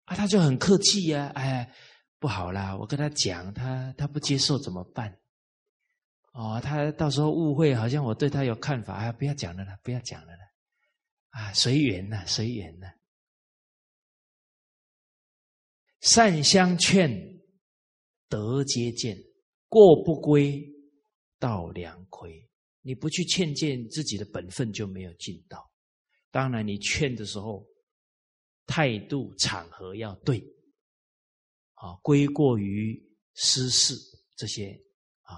[0.04, 1.74] 啊，他就很客气呀，哎，
[2.20, 5.18] 不好啦，我跟他讲，他他不接受怎么办？
[6.34, 10.44] 哦，他到时候误会，好像我对他有看法，啊，不要讲了啦，不要讲了啦，
[11.30, 12.88] 啊，随缘呐，随缘呐，
[16.02, 17.10] 善相劝，
[18.28, 19.18] 得皆见，
[19.70, 20.62] 过不归，
[21.40, 22.46] 道良亏。
[22.82, 25.70] 你不去劝谏自己的本分，就没有尽到。
[26.30, 27.66] 当然，你劝的时候，
[28.66, 30.40] 态度场合要对，
[31.76, 33.02] 啊，归过于
[33.34, 33.96] 私事
[34.36, 34.72] 这些
[35.22, 35.34] 啊，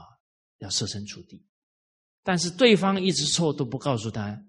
[0.57, 1.45] 要设身处地。
[2.23, 4.39] 但是对方一直错都不告诉他，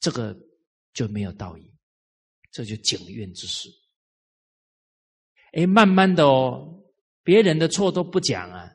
[0.00, 0.36] 这个
[0.92, 1.72] 就没有道义，
[2.50, 3.68] 这就警怨之事。
[5.52, 6.82] 哎，慢慢的哦，
[7.22, 8.74] 别人的错都不讲啊，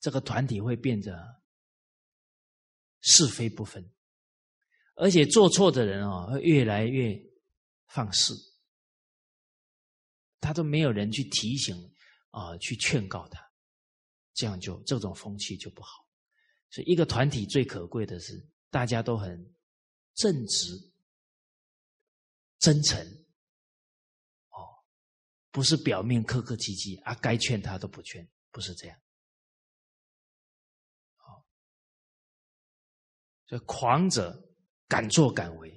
[0.00, 1.42] 这个团体会变得
[3.02, 3.88] 是非不分。
[4.94, 7.18] 而且做错的人哦，会越来越
[7.86, 8.34] 放肆，
[10.40, 11.74] 他都没有人去提醒
[12.30, 13.40] 啊，去劝告他，
[14.34, 16.06] 这样就这种风气就不好。
[16.70, 19.54] 所以，一个团体最可贵的是大家都很
[20.14, 20.92] 正直、
[22.58, 23.02] 真诚，
[24.50, 24.84] 哦，
[25.50, 29.00] 不是表面客客气气啊，该劝他都不劝，不是这样。
[31.16, 31.46] 好，
[33.46, 34.46] 这狂者。
[34.90, 35.70] 敢作敢为，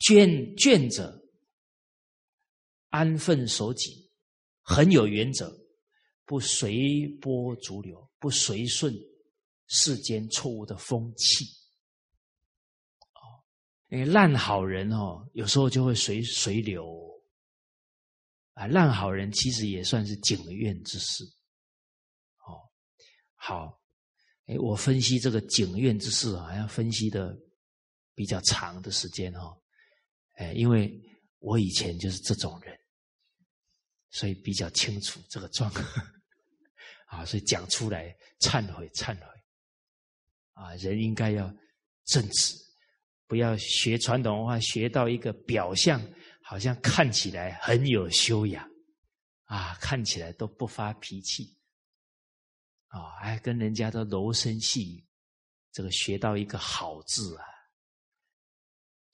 [0.00, 1.16] 倦倦者
[2.88, 4.10] 安分守己，
[4.62, 5.56] 很有原则，
[6.24, 8.92] 不随波逐流，不随顺
[9.68, 11.44] 世间错误的风气。
[13.14, 13.22] 哦，
[13.90, 16.84] 因为烂好人哦，有时候就会随随流
[18.54, 18.66] 啊。
[18.66, 21.22] 烂好人其实也算是警愿之事。
[22.44, 22.58] 哦，
[23.36, 23.80] 好，
[24.46, 27.38] 哎，我分析这个警愿之事啊，要分析的。
[28.14, 29.56] 比较长的时间哦，
[30.36, 31.00] 哎，因为
[31.38, 32.78] 我以前就是这种人，
[34.10, 35.84] 所以比较清楚这个状况。
[37.08, 39.26] 啊，所以讲出来忏悔忏悔。
[40.52, 41.52] 啊，人应该要
[42.04, 42.54] 正直，
[43.26, 46.00] 不要学传统文化学到一个表象，
[46.42, 48.68] 好像看起来很有修养。
[49.44, 51.58] 啊，看起来都不发脾气。
[52.88, 55.04] 啊，还跟人家都柔声细语，
[55.72, 57.44] 这个学到一个好字啊。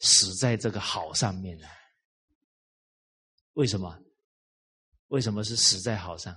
[0.01, 1.68] 死在这个好上面了，
[3.55, 3.99] 为什么？
[5.09, 6.36] 为什么是死在好上？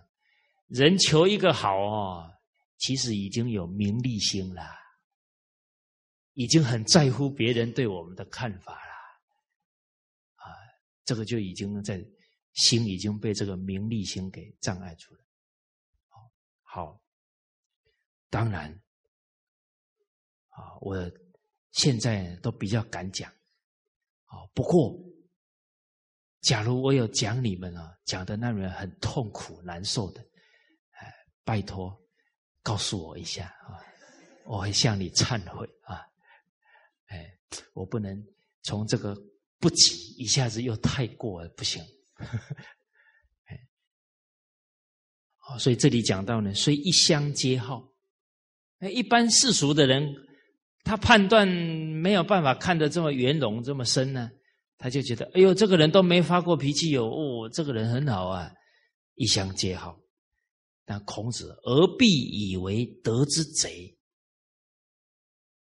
[0.67, 2.31] 人求一个好哦，
[2.77, 4.63] 其实已经有名利心了，
[6.33, 8.93] 已经很在乎别人对我们的看法了，
[10.35, 10.53] 啊，
[11.03, 11.99] 这个就已经在
[12.53, 15.19] 心已经被这个名利心给障碍住了。
[16.61, 17.01] 好，
[18.29, 18.71] 当然，
[20.49, 21.11] 啊，我
[21.71, 23.33] 现在都比较敢讲。
[24.29, 24.95] 哦，不过，
[26.41, 30.21] 假如我有讲你们啊，讲的让人很痛苦难受的，
[30.91, 31.11] 哎，
[31.43, 31.99] 拜托
[32.61, 33.81] 告诉我一下啊，
[34.45, 36.05] 我会向你忏悔啊，
[37.07, 37.37] 哎，
[37.73, 38.23] 我不能
[38.61, 39.15] 从这个
[39.57, 41.83] 不急一下子又太过了，不行，
[43.45, 43.67] 哎，
[45.37, 47.91] 好，所以这里讲到呢，虽一乡皆好，
[48.77, 50.28] 哎，一般世俗的人。
[50.83, 54.31] 他判断没有办法看得这么圆融、这么深呢，
[54.77, 58.51] 他就觉得：哎呦，这个人都没发过脾气哟，哦，这个人很好啊，
[59.15, 59.99] 一相皆好。
[60.85, 63.95] 但孔子而必以为德之贼，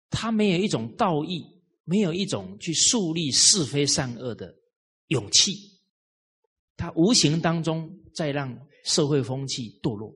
[0.10, 1.46] 他没有一种道义，
[1.84, 4.56] 没有一种去树立是非善恶的
[5.08, 5.54] 勇气，
[6.78, 10.16] 他无形当中在让社会风气堕落，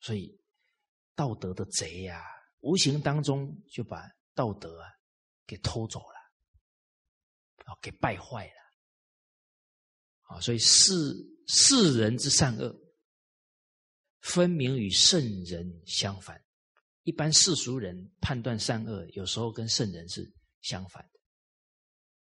[0.00, 0.38] 所以
[1.16, 2.22] 道德的贼呀。
[2.60, 4.02] 无形当中就把
[4.34, 4.88] 道德啊
[5.46, 10.92] 给偷走了，啊，给败坏了，啊，所以世
[11.46, 12.76] 世人之善恶，
[14.20, 16.42] 分明与圣人相反。
[17.04, 20.30] 一般世俗人判断善恶，有时候跟圣人是
[20.60, 21.20] 相反的，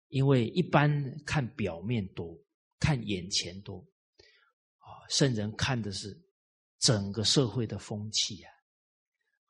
[0.09, 0.91] 因为一般
[1.25, 2.37] 看表面多，
[2.79, 3.79] 看眼前多，
[4.79, 6.21] 啊，圣人看的是
[6.79, 8.49] 整个社会的风气呀。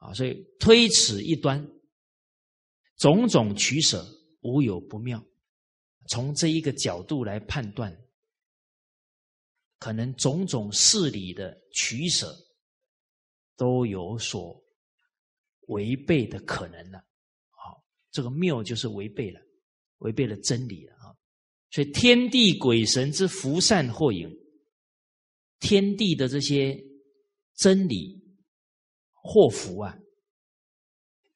[0.03, 1.65] 啊，所以推此一端，
[2.97, 4.05] 种种取舍
[4.41, 5.23] 无有不妙。
[6.09, 7.97] 从这一个角度来判断，
[9.79, 12.35] 可能种种事理的取舍
[13.55, 14.61] 都有所
[15.67, 16.99] 违背的可能了。
[17.51, 17.81] 好，
[18.11, 19.39] 这个谬就是违背了，
[19.99, 21.15] 违背了真理了啊！
[21.71, 24.29] 所以天地鬼神之福善祸影，
[25.59, 26.77] 天地的这些
[27.55, 28.22] 真理、
[29.25, 29.97] 祸福啊，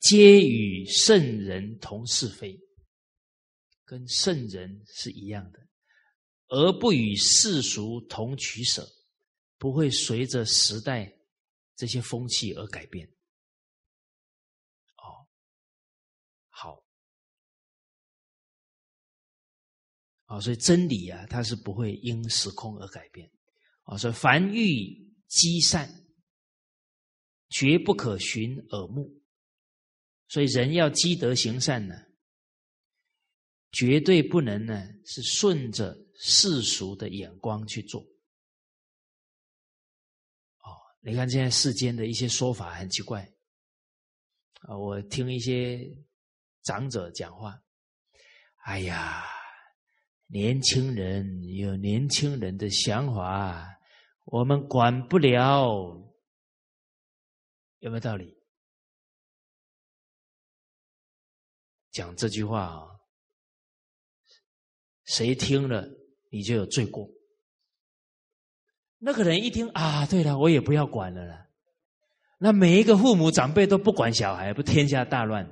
[0.02, 2.60] 皆与圣人同是非，
[3.86, 5.60] 跟圣人是一样的，
[6.50, 8.86] 而不与世俗同取舍，
[9.58, 11.10] 不会随着时代
[11.78, 13.08] 这些风气而改变。
[14.98, 15.26] 哦，
[16.50, 16.84] 好，
[20.26, 23.32] 啊，所以真理啊，它是不会因时空而改变。
[23.84, 24.94] 啊，所以凡欲
[25.30, 25.90] 积善，
[27.50, 29.10] 绝不可循耳目。
[30.28, 31.96] 所以人要积德行善呢，
[33.72, 38.02] 绝对不能呢是顺着世俗的眼光去做。
[40.60, 43.22] 哦，你看现在世间的一些说法很奇怪。
[44.62, 45.80] 啊，我听一些
[46.64, 47.62] 长者讲话，
[48.66, 49.24] 哎呀，
[50.26, 53.66] 年轻人有年轻人的想法。
[54.26, 56.07] 我们管不了，
[57.80, 58.36] 有没有道理？
[61.92, 62.88] 讲这句话啊，
[65.06, 65.88] 谁听了
[66.30, 67.10] 你就有罪过。
[69.00, 71.48] 那个人一听啊，对了，我也不要管了啦。
[72.40, 75.46] 那每一个父母长辈都不管小孩，不天下大乱，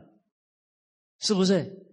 [1.20, 1.84] 是不是？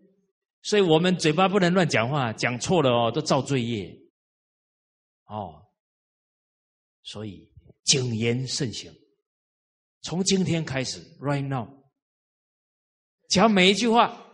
[0.62, 3.98] 所以我们嘴巴不能乱讲话，讲错了哦，都造罪业。
[5.24, 5.66] 哦。
[7.02, 7.50] 所以
[7.84, 8.92] 谨言慎行，
[10.02, 11.68] 从今天开始，right now，
[13.28, 14.26] 讲每一句话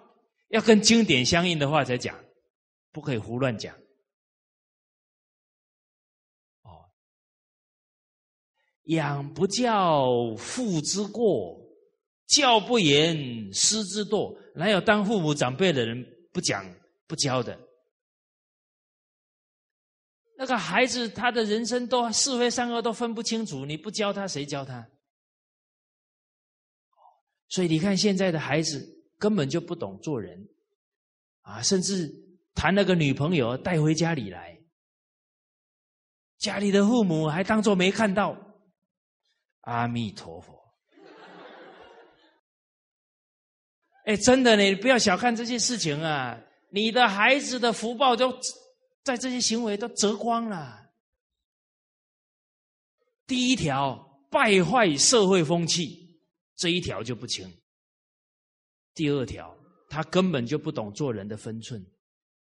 [0.48, 2.18] 要跟经典相应的话才讲，
[2.90, 3.76] 不可以胡乱讲。
[6.62, 6.88] 哦，
[8.84, 11.60] 养不教，父之过；
[12.26, 14.34] 教不严，师之惰。
[14.54, 16.02] 哪有当父母长辈的人
[16.32, 16.64] 不讲
[17.06, 17.60] 不教的？
[20.38, 24.88] 那个孩子，他的人生都是非善恶都分不清楚，你不教他，谁教他？
[27.48, 28.86] 所以你看，现在的孩子
[29.18, 30.48] 根本就不懂做人，
[31.42, 32.12] 啊，甚至
[32.54, 34.58] 谈了个女朋友带回家里来，
[36.38, 38.36] 家里的父母还当做没看到。
[39.62, 40.58] 阿弥陀佛！
[44.04, 46.40] 哎，真的呢，你不要小看这些事情啊，
[46.70, 48.32] 你的孩子的福报都。
[49.04, 50.90] 在这些行为都折光了。
[53.26, 56.07] 第一条，败坏社会风气，
[56.58, 57.50] 这一条就不清。
[58.92, 59.56] 第二条，
[59.88, 61.82] 他根本就不懂做人的分寸。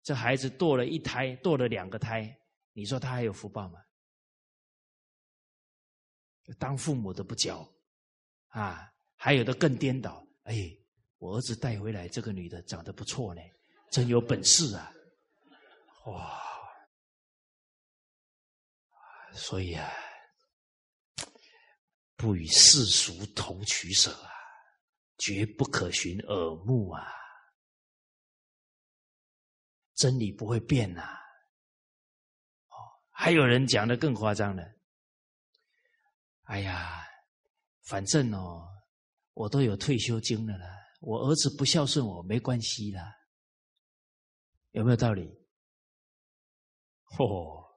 [0.03, 2.37] 这孩子堕了一胎，堕了两个胎，
[2.73, 3.79] 你说他还有福报吗？
[6.59, 7.65] 当父母的不教
[8.49, 10.27] 啊，还有的更颠倒。
[10.43, 10.69] 哎，
[11.17, 13.41] 我儿子带回来这个女的长得不错呢，
[13.89, 14.91] 真有本事啊！
[16.07, 16.41] 哇，
[19.31, 19.89] 所以啊，
[22.23, 24.31] 不与世俗同取舍啊，
[25.17, 27.05] 绝不可循耳目啊，
[29.95, 31.01] 真理不会变呐。
[32.69, 32.75] 哦，
[33.11, 34.63] 还有人讲的更夸张了，
[36.43, 37.05] 哎呀，
[37.81, 38.65] 反正哦，
[39.33, 40.65] 我都有退休金了啦，
[41.01, 43.03] 我儿子不孝顺我没关系啦，
[44.71, 45.27] 有没有道理？
[47.19, 47.67] 哦，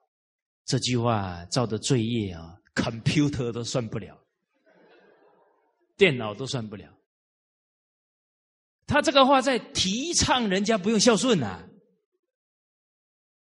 [0.64, 4.24] 这句话造的罪业啊，computer 都算不了，
[5.96, 6.92] 电脑都算不了。
[8.86, 11.68] 他这个话在提倡人家不用孝顺呐，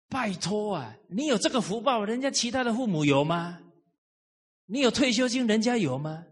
[0.09, 3.59] 拜托啊，你有这个福报，人家其他的父母有吗？
[4.65, 6.25] 你有退休金，人家有吗？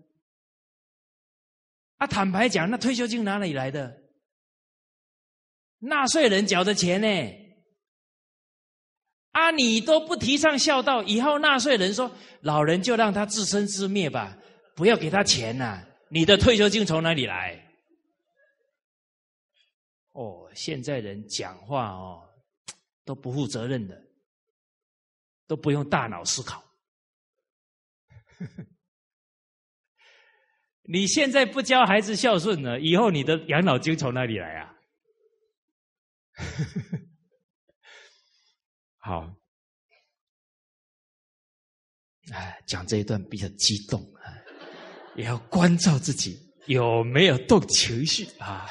[1.98, 4.02] 啊，坦白讲，那退休金哪里来的？
[5.80, 7.08] 纳税人缴的钱呢？
[9.32, 12.12] 啊，你都不提倡孝道，以后纳税人说
[12.42, 14.38] 老人就让他自生自灭吧，
[14.76, 15.88] 不要给他钱呐。
[16.14, 17.72] 你的退休金从哪里来？
[20.12, 22.30] 哦，现在人讲话哦
[23.06, 23.98] 都不负责任的，
[25.48, 26.62] 都不用大脑思考。
[30.84, 34.76] 你现在不教孩子孝顺了，以后你的养老金从哪里来啊？
[39.00, 39.34] 好，
[42.34, 44.41] 哎，讲这一段比较激动啊，
[45.16, 48.66] 也要关照自己有没有动情绪啊，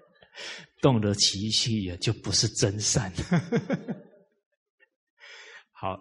[0.80, 3.12] 动了情绪也就不是真善。
[5.72, 5.98] 好，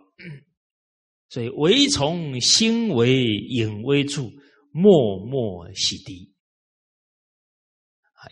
[1.30, 4.32] 所以唯从心为隐微处，
[4.72, 6.32] 默默洗涤。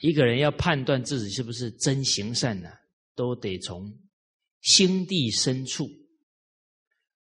[0.02, 2.70] 一个人要判断自己是不是真行善呢，
[3.16, 4.00] 都得从。
[4.62, 5.86] 心地深处，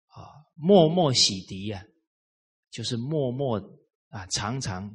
[0.07, 1.85] 啊，默默洗涤呀，
[2.71, 3.61] 就是默默
[4.13, 4.95] 啊，常常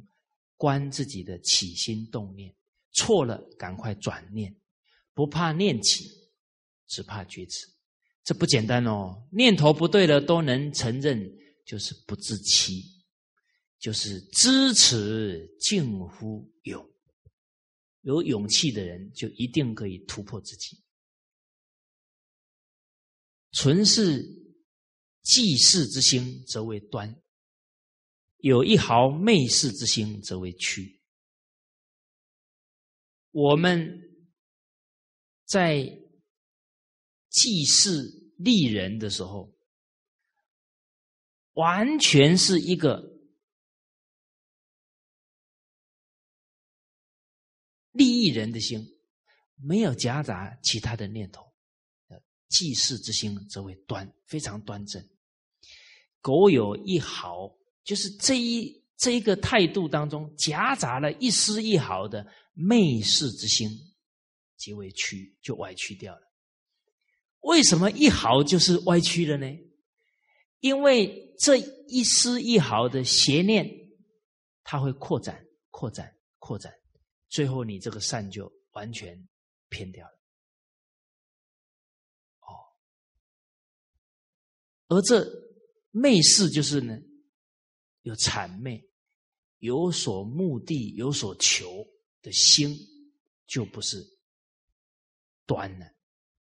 [0.56, 2.54] 观自己的起心动念，
[2.92, 4.54] 错了赶快转念，
[5.12, 6.08] 不怕念起，
[6.86, 7.66] 只怕觉迟。
[8.22, 11.20] 这不简单哦，念头不对了都能承认，
[11.66, 12.84] 就是不自欺，
[13.80, 16.88] 就是知耻近乎勇。
[18.02, 20.80] 有勇气的人，就一定可以突破自己。
[23.52, 24.22] 纯是
[25.22, 27.12] 济世之心，则为端；
[28.38, 31.00] 有一毫媚世之心，则为曲。
[33.30, 34.00] 我们
[35.44, 35.84] 在
[37.28, 39.52] 济世利人的时候，
[41.54, 43.02] 完全是一个
[47.90, 48.80] 利益人的心，
[49.56, 51.46] 没有夹杂其他的念头。
[52.48, 55.06] 济世之心则为端，非常端正。
[56.22, 57.57] 苟有一毫，
[57.88, 63.70] 就是这一这一个态度当中夹杂了一丝一毫的媚世之心，
[64.58, 66.20] 即为曲，就歪曲掉了。
[67.40, 69.46] 为什么一毫就是歪曲了呢？
[70.60, 71.56] 因为这
[71.86, 73.66] 一丝一毫的邪念，
[74.62, 76.70] 它会扩展、扩展、扩展，
[77.30, 79.16] 最后你这个善就完全
[79.70, 80.12] 偏掉了。
[82.40, 82.52] 哦
[84.88, 85.26] 而这
[85.90, 86.94] 媚事就是呢，
[88.02, 88.88] 有谄媚、
[89.58, 91.86] 有所目的、有所求
[92.22, 92.76] 的心，
[93.46, 94.18] 就不是
[95.46, 95.86] 端了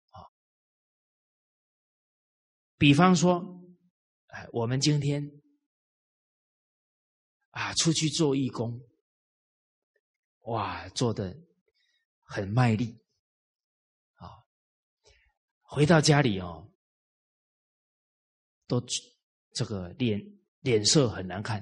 [0.09, 0.23] 啊。
[2.77, 3.61] 比方说，
[4.27, 5.41] 哎，我们今天
[7.51, 8.79] 啊出去做义工，
[10.41, 11.37] 哇，做的
[12.21, 12.97] 很卖力
[14.15, 14.45] 啊，
[15.61, 16.65] 回到家里哦。
[18.67, 18.79] 都
[19.51, 21.61] 这个脸脸色很难看，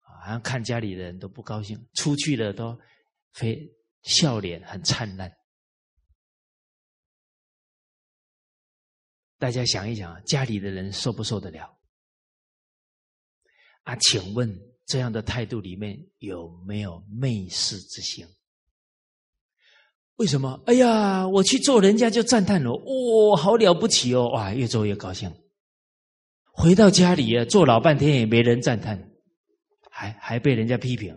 [0.00, 1.88] 好像看家里的人都不高兴。
[1.94, 2.78] 出去了都
[3.32, 3.70] 非
[4.02, 5.32] 笑脸很灿烂。
[9.38, 11.78] 大家想一想，家里的人受不受得了？
[13.82, 18.26] 啊，请问这样的态度里面有没有媚世之心？
[20.16, 20.62] 为什么？
[20.66, 25.30] 哎呀，我去做人家就赞叹了，哇，好了不起哦，哇，越做越高兴。
[26.56, 28.96] 回到家里啊，做老半天也没人赞叹，
[29.90, 31.12] 还还被人家批评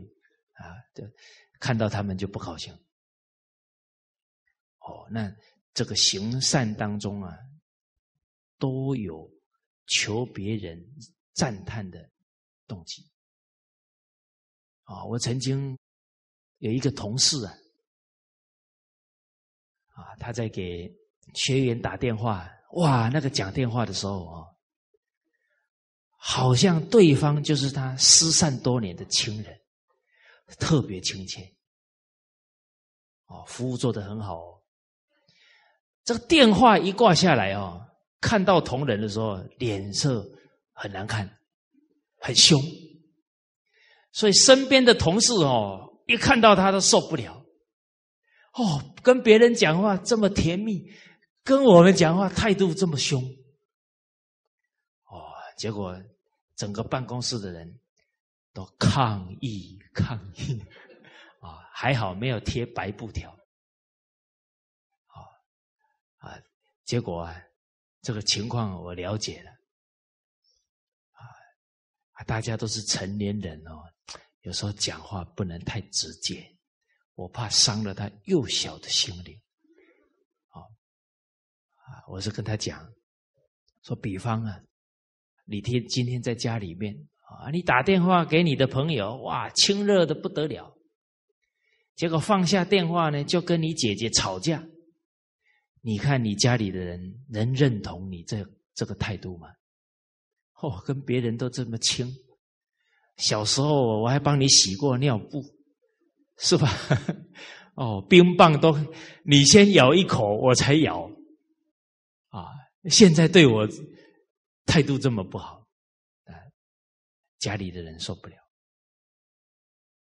[0.54, 0.74] 啊！
[0.96, 1.04] 就
[1.60, 2.74] 看到他们就不高兴。
[4.80, 5.32] 哦，那
[5.76, 7.38] 这个行善当中啊，
[8.58, 9.30] 都有
[9.86, 10.84] 求别人
[11.34, 12.10] 赞叹的
[12.68, 13.08] 动机。
[14.86, 15.78] 啊，我曾经
[16.58, 17.54] 有一个同事啊，
[19.94, 20.92] 啊，他在给
[21.36, 24.57] 学员打电话，哇，那个讲电话的时候啊。
[26.18, 29.58] 好像对方就是他失散多年的亲人，
[30.60, 31.42] 特别亲切。
[33.28, 34.62] 哦，服务做得很好哦。
[36.04, 37.82] 这个电话一挂下来哦，
[38.20, 40.26] 看到同仁的时候，脸色
[40.74, 41.30] 很难看，
[42.20, 42.62] 很凶。
[44.12, 47.46] 所以身边的同事哦，一看到他都受不了。
[48.54, 50.82] 哦，跟别人讲话这么甜蜜，
[51.44, 53.22] 跟我们讲话态度这么凶。
[55.58, 56.02] 结果。
[56.56, 57.80] 整个办公室的人
[58.52, 60.60] 都抗议抗议，
[61.40, 63.30] 啊，还好没有贴白布条，
[65.06, 65.22] 啊
[66.18, 66.42] 啊，
[66.84, 67.40] 结果啊，
[68.02, 69.52] 这个情况我了解了，
[71.12, 73.84] 啊，大家都是成年人哦，
[74.42, 76.58] 有时候讲话不能太直接，
[77.14, 79.40] 我怕伤了他幼小的心灵，
[80.48, 80.58] 啊，
[82.08, 82.92] 我是跟他讲，
[83.84, 84.60] 说比方啊。
[85.50, 90.76] 你天今天在家里面啊，你打电话给你的朋友，哇，亲热的不得了。
[91.96, 94.64] 结果放下电话呢，就跟你姐姐吵架。
[95.82, 97.00] 你看你家里的人
[97.30, 98.46] 能认同你这
[98.76, 99.48] 这个态度吗？
[100.62, 102.14] 哦，跟别人都这么亲。
[103.16, 105.42] 小时候我还帮你洗过尿布，
[106.38, 106.70] 是吧？
[107.76, 108.78] 哦，冰棒都
[109.24, 111.10] 你先咬一口，我才咬。
[112.30, 112.48] 啊，
[112.90, 113.66] 现在对我。
[114.68, 115.66] 态度这么不好，
[116.26, 116.36] 啊，
[117.40, 118.36] 家里的人受不了，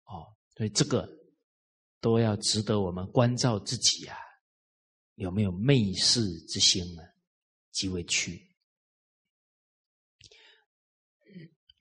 [0.04, 1.06] 哦，所以这个
[2.00, 4.16] 都要值得我们关照自己啊，
[5.16, 7.02] 有没有媚世之心呢？
[7.72, 8.48] 即为屈。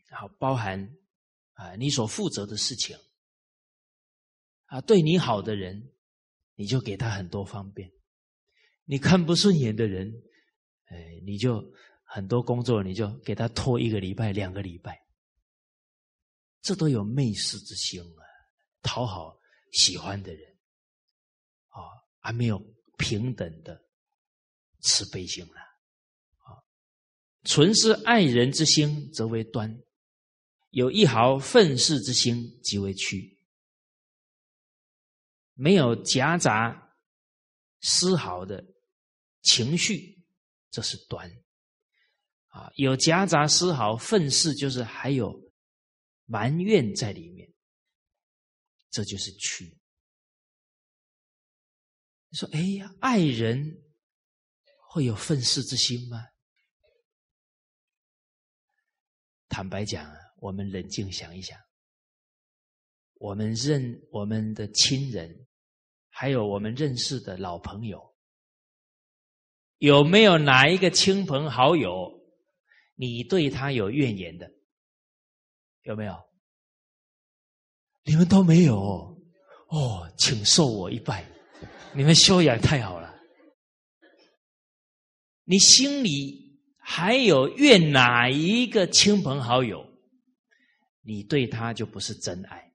[0.09, 0.97] 好，包含
[1.53, 2.97] 啊，你所负责的事情，
[4.65, 5.93] 啊，对你好的人，
[6.55, 7.89] 你就给他很多方便；
[8.83, 10.11] 你看不顺眼的人，
[10.87, 11.63] 哎，你就。
[12.13, 15.01] 很多工作你就给他拖一个礼拜、两个礼拜，
[16.61, 18.21] 这都有媚视之心啊，
[18.81, 19.39] 讨好
[19.71, 20.51] 喜欢的人，
[21.69, 21.79] 啊，
[22.19, 22.59] 还没有
[22.97, 23.81] 平等的
[24.81, 25.61] 慈悲心了，
[26.39, 26.59] 啊，
[27.45, 29.81] 纯是爱人之心则为端，
[30.71, 33.39] 有一毫愤世之心即为屈，
[35.53, 36.93] 没有夹杂
[37.79, 38.61] 丝毫的
[39.43, 40.21] 情绪，
[40.69, 41.40] 这是端。
[42.51, 45.51] 啊，有夹杂丝毫愤世，就是还有
[46.25, 47.49] 埋怨在里面，
[48.89, 49.65] 这就是屈。
[52.27, 53.81] 你说，哎呀，爱人
[54.89, 56.25] 会有愤世之心吗？
[59.47, 61.57] 坦白讲啊，我们冷静想一想，
[63.15, 65.47] 我们认我们的亲人，
[66.09, 68.13] 还有我们认识的老朋友，
[69.77, 72.20] 有没有哪一个亲朋好友？
[73.01, 74.51] 你对他有怨言的
[75.81, 76.23] 有没有？
[78.03, 78.77] 你们都没有
[79.69, 81.25] 哦，请受我一拜。
[81.95, 83.19] 你们修养太好了。
[85.45, 89.83] 你心里还有怨哪一个亲朋好友？
[91.01, 92.71] 你对他就不是真爱。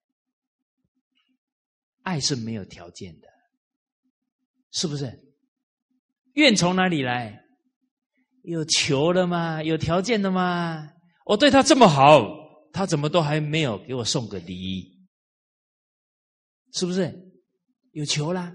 [2.02, 3.28] 爱是没有条件的，
[4.72, 5.36] 是不是？
[6.32, 7.45] 怨从哪里来？
[8.46, 9.60] 有求了吗？
[9.60, 10.88] 有条件的吗？
[11.24, 12.24] 我对他这么好，
[12.72, 15.04] 他怎么都还没有给我送个礼？
[16.72, 17.12] 是不是？
[17.90, 18.54] 有求啦，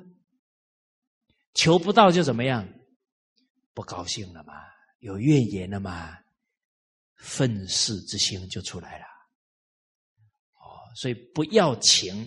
[1.53, 2.65] 求不到就怎么样？
[3.73, 4.53] 不高兴了嘛？
[4.99, 6.17] 有怨言了嘛？
[7.17, 9.05] 愤世之心就出来了。
[10.53, 12.25] 哦，所以不要情，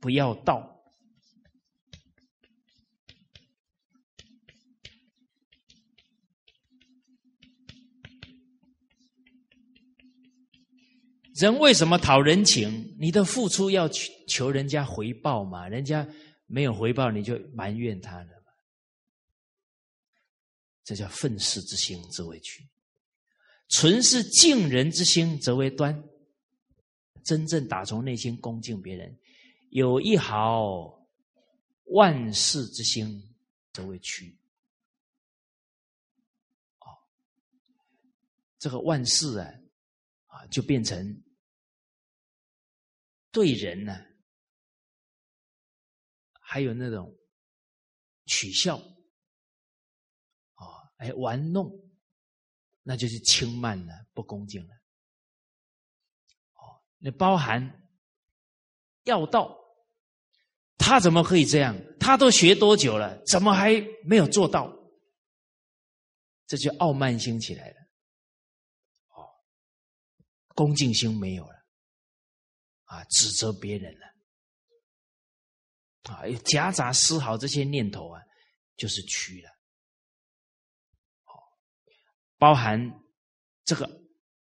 [0.00, 0.71] 不要道。
[11.42, 12.96] 人为什么讨人情？
[13.00, 15.68] 你的付出要求求人家回报嘛？
[15.68, 16.08] 人家
[16.46, 18.30] 没有回报，你就埋怨他了？
[20.84, 22.62] 这叫愤世之心，则为屈；
[23.68, 26.00] 纯是敬人之心，则为端。
[27.24, 29.18] 真正打从内心恭敬别人，
[29.70, 30.96] 有一毫
[31.86, 33.20] 万世之心，
[33.72, 34.38] 则为屈。
[36.78, 36.86] 哦，
[38.60, 39.52] 这个万事啊。
[40.28, 41.22] 啊，就变成
[43.32, 43.98] 对人呢，
[46.40, 47.12] 还有那种
[48.26, 48.76] 取笑，
[50.54, 50.64] 啊，
[50.98, 51.72] 哎，玩弄，
[52.82, 54.74] 那就是轻慢了，不恭敬了。
[56.52, 57.88] 哦，那包含
[59.04, 59.58] 要道，
[60.76, 61.74] 他怎么可以这样？
[61.98, 63.72] 他都学多久了，怎么还
[64.04, 64.70] 没有做到？
[66.46, 67.76] 这就傲慢心起来了。
[69.14, 69.26] 哦
[70.54, 71.61] 恭敬心没有了，
[72.92, 74.06] 啊，指责别人了，
[76.12, 78.20] 啊，夹杂丝毫这些念头啊，
[78.76, 79.48] 就是屈了。
[81.24, 81.32] 哦，
[82.36, 82.78] 包含
[83.64, 83.88] 这个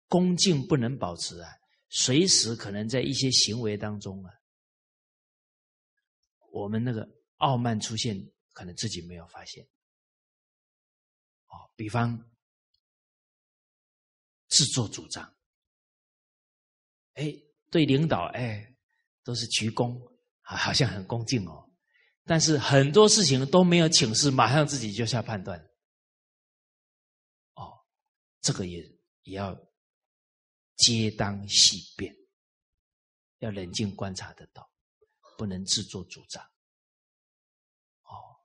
[0.10, 1.50] 恭敬不能保持啊，
[1.88, 4.34] 随时可能在一些行为当中啊，
[6.52, 7.08] 我们那个
[7.38, 9.64] 傲慢出现，可能自己没有发现。
[11.46, 12.30] 哦，比方
[14.50, 15.34] 自作主张。
[17.14, 17.32] 哎，
[17.74, 18.64] 对领导哎，
[19.24, 20.00] 都是鞠躬，
[20.44, 21.68] 好像很恭敬哦。
[22.24, 25.60] 但是很多事情都没有请示，马上自己就下判断。
[27.56, 27.74] 哦，
[28.42, 28.80] 这个也
[29.24, 29.58] 也要
[30.76, 32.16] 皆当细辨，
[33.40, 34.70] 要冷静观察得到，
[35.36, 36.44] 不能自作主张。
[38.04, 38.38] 哦，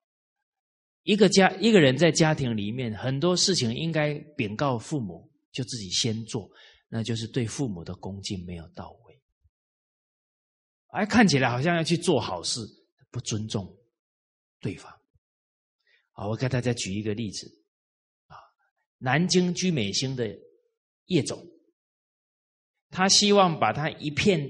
[1.02, 6.50] 一个家一个人在家庭里面，很多事情应该禀告父母，就自己先做。
[6.90, 9.07] 那就是对父母的恭敬没有到位，
[10.88, 12.60] 哎，看起来好像要去做好事，
[13.10, 13.76] 不尊重
[14.60, 14.92] 对方。
[16.12, 17.46] 好，我给大家举一个例子，
[18.26, 18.36] 啊，
[18.98, 20.26] 南京居美星的
[21.06, 21.38] 叶总，
[22.90, 24.40] 他希望把他一片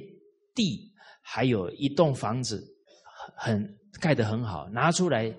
[0.55, 2.65] 地，还有一栋房子，
[3.37, 5.37] 很盖得很好，拿出来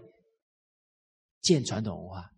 [1.42, 2.30] 建传统文化。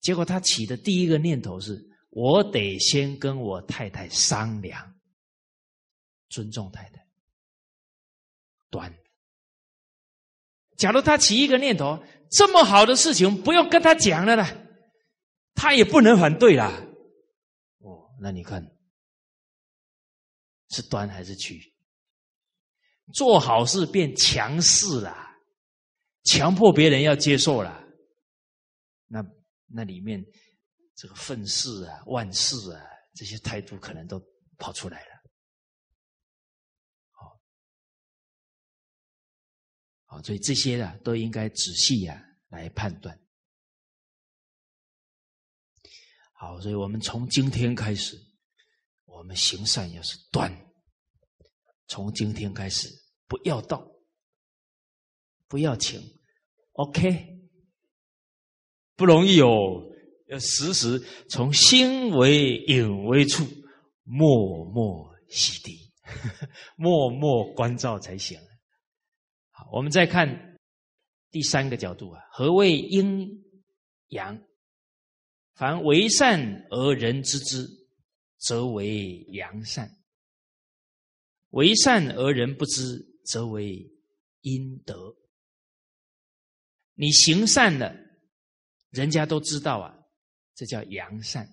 [0.00, 1.78] 结果他起的第一个念头是：
[2.10, 5.00] 我得先跟我太太商量，
[6.28, 7.06] 尊重太太。
[8.70, 8.94] 端。
[10.76, 14.50] 假如他起一个念头，这么好的事情不用跟他讲了啦，
[15.54, 16.70] 他也不能反对啦。
[17.78, 18.64] 哦，那你看
[20.70, 21.60] 是端还是屈？
[23.12, 25.16] 做好事变强势了，
[26.22, 27.84] 强迫别人要接受了。
[29.72, 30.24] 那里面
[31.00, 34.22] 这个愤世啊、万世啊这些态度可能都
[34.58, 35.22] 跑出来了。
[37.08, 37.40] 好，
[40.04, 43.18] 好，所以这些啊都应该仔细呀来判断。
[46.34, 48.18] 好，所以我们从今天开始，
[49.06, 50.54] 我们行善要是断，
[51.86, 52.90] 从今天开始
[53.26, 53.90] 不要道，
[55.48, 55.98] 不要情
[56.72, 57.40] ，OK。
[58.96, 59.48] 不容易哦，
[60.30, 60.98] 要时时
[61.28, 63.44] 从心为隐微处，
[64.04, 65.76] 默默洗涤，
[66.76, 68.38] 默默关照才行。
[69.50, 70.56] 好，我们再看
[71.32, 73.28] 第三个角度啊，何谓阴
[74.08, 74.40] 阳？
[75.54, 77.68] 凡为善而人知之，
[78.38, 79.86] 则为阳善；
[81.50, 83.92] 为善而人不知，则为
[84.42, 85.16] 阴德。
[86.94, 87.94] 你行善了。
[88.90, 89.96] 人家都知道啊，
[90.60, 91.48] 这叫阳善。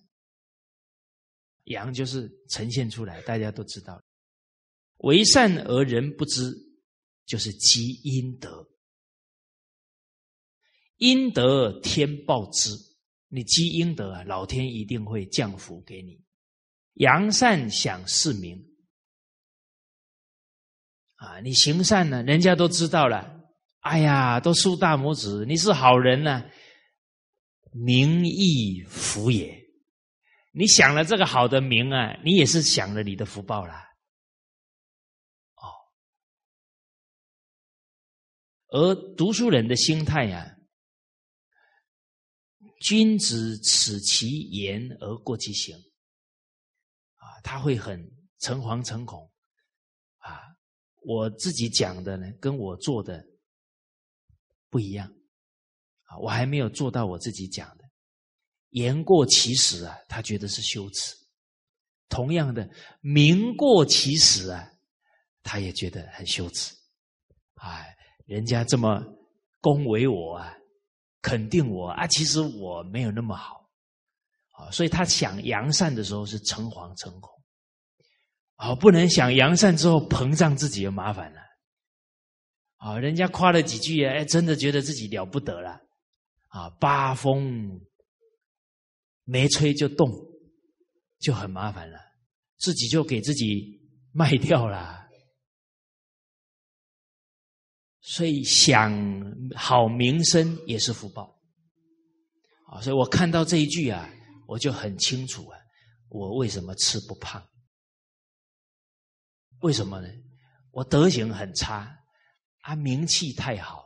[1.64, 4.04] 阳就是呈现出来，大家都知道。
[4.98, 6.54] 为善而人不知，
[7.26, 8.68] 就是积阴德。
[10.98, 12.72] 阴德天报之，
[13.30, 16.22] 你积阴德啊，老天一定会降福给你。
[16.96, 18.62] 阳善享世名
[21.16, 23.40] 啊，你行善呢，人家都知道了。
[23.80, 26.44] 哎呀，都竖大拇指，你是好人呢。
[27.74, 29.66] 名亦福也，
[30.52, 33.86] 你想了这个好的名啊，你也是想了你的福报啦。
[35.56, 35.72] 哦，
[38.70, 40.56] 而读书人的心态呀，
[42.82, 45.76] 君子耻其言而过其行，
[47.16, 49.32] 啊，他会很诚惶诚恐，
[50.18, 50.42] 啊，
[51.04, 53.26] 我自己讲的呢，跟我做的
[54.70, 55.14] 不一样。
[56.08, 57.84] 啊，我还没有做到我自己讲的
[58.72, 61.14] 言过其实啊，他觉得是羞耻；
[62.10, 62.70] 同样的
[63.00, 64.70] 名过其实啊，
[65.44, 66.74] 他也觉得很羞耻。
[67.56, 69.04] 哎，人家这么
[69.62, 70.54] 恭维我啊，
[71.22, 73.70] 肯定我啊，其实我没有那么好
[74.52, 77.32] 啊，所以他想扬善的时候是诚惶诚恐
[78.56, 81.42] 啊，不能想扬善之后膨胀自己就麻烦了
[82.78, 85.82] 啊，人家夸了几句，哎，真的觉得自己了不得了。
[86.58, 87.80] 啊，八风
[89.26, 90.12] 没吹就动，
[91.20, 92.00] 就很麻烦了，
[92.58, 93.80] 自己就给自己
[94.12, 95.08] 卖掉了。
[98.02, 98.92] 所以想
[99.56, 101.40] 好名声也是福报
[102.72, 102.82] 啊！
[102.82, 104.10] 所以我看到这一句啊，
[104.48, 105.60] 我就很清楚啊，
[106.10, 107.48] 我为什么吃不胖？
[109.60, 110.08] 为什么呢？
[110.72, 111.96] 我德行很差，
[112.62, 113.86] 啊，名气太好，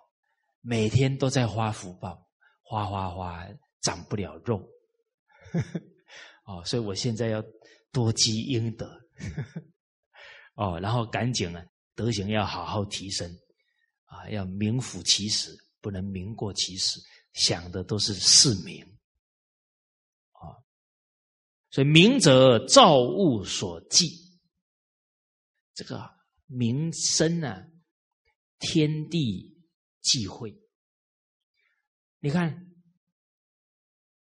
[0.62, 2.31] 每天都在花福报。
[2.72, 3.46] 花花花
[3.82, 4.66] 长不了肉，
[6.48, 7.44] 哦，所以我现在要
[7.92, 8.90] 多积阴德，
[10.56, 11.62] 哦，然后赶紧啊，
[11.96, 13.30] 德行要好好提升，
[14.06, 16.98] 啊，要名副其实，不能名过其实，
[17.34, 18.82] 想的都是世名，
[20.32, 20.56] 啊，
[21.72, 24.40] 所以明者造物所忌，
[25.74, 26.10] 这个
[26.46, 27.66] 名声呢，
[28.60, 29.62] 天地
[30.00, 30.58] 忌讳。
[32.24, 32.72] 你看，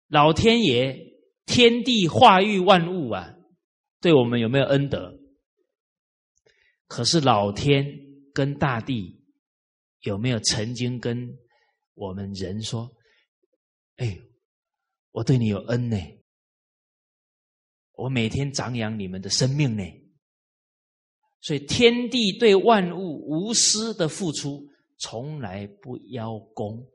[0.09, 0.99] 老天爷
[1.47, 3.37] 天地化育万物啊，
[4.01, 5.16] 对我们有没有恩德？
[6.89, 7.87] 可是老天
[8.33, 9.25] 跟大地
[10.01, 11.39] 有没有曾经跟
[11.95, 12.91] 我们人说
[13.97, 14.19] ：“哎，
[15.12, 15.97] 我对你有恩呢，
[17.93, 19.85] 我每天长养你们的生命呢。”
[21.41, 24.66] 所以天地对万物无私的付出，
[24.99, 26.91] 从来不邀功。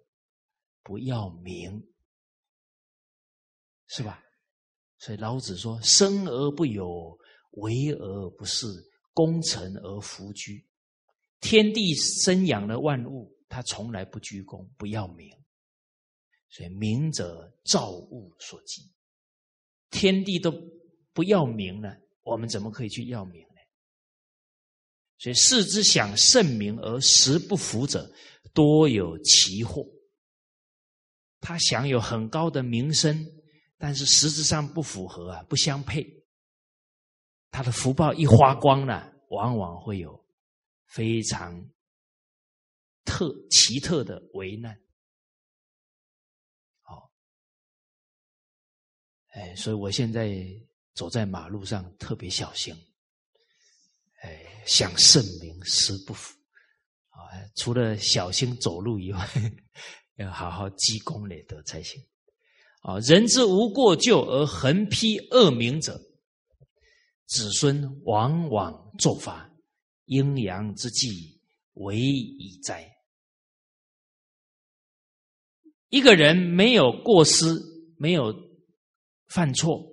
[0.84, 1.82] 不要名，
[3.88, 4.24] 是吧？
[4.98, 7.18] 所以老子说：“生而不有，
[7.52, 8.68] 为而不恃，
[9.14, 10.66] 功成而弗居。”
[11.40, 15.30] 天地生养的万物，他从来不居功，不要名。
[16.50, 18.82] 所以名者造物所忌。
[19.90, 20.52] 天地都
[21.14, 23.56] 不要名了，我们怎么可以去要名呢？
[25.18, 28.12] 所以世之想盛名而实不符者，
[28.54, 29.86] 多有其祸。
[31.42, 33.26] 他享有很高的名声，
[33.78, 36.06] 但是实质上不符合啊，不相配。
[37.50, 40.24] 他的福报一花光了，往往会有
[40.88, 41.68] 非常
[43.06, 44.80] 特奇特的危难。
[46.82, 47.12] 好，
[49.30, 50.46] 哎，所以我现在
[50.94, 52.76] 走在马路上特别小心。
[54.22, 56.38] 哎，想盛名实不符
[57.10, 57.32] 啊！
[57.56, 59.30] 除了小心走路以外。
[60.20, 62.02] 要好好积功累德才行。
[62.82, 66.00] 啊，人之无过咎而横批恶名者，
[67.26, 69.50] 子孙往往作法，
[70.06, 71.42] 阴阳之际
[71.74, 72.96] 为以哉。
[75.90, 77.46] 一个人没有过失，
[77.98, 78.34] 没有
[79.28, 79.92] 犯错，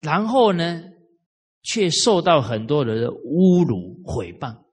[0.00, 0.82] 然后呢，
[1.62, 4.64] 却受到很多人的侮辱、毁谤，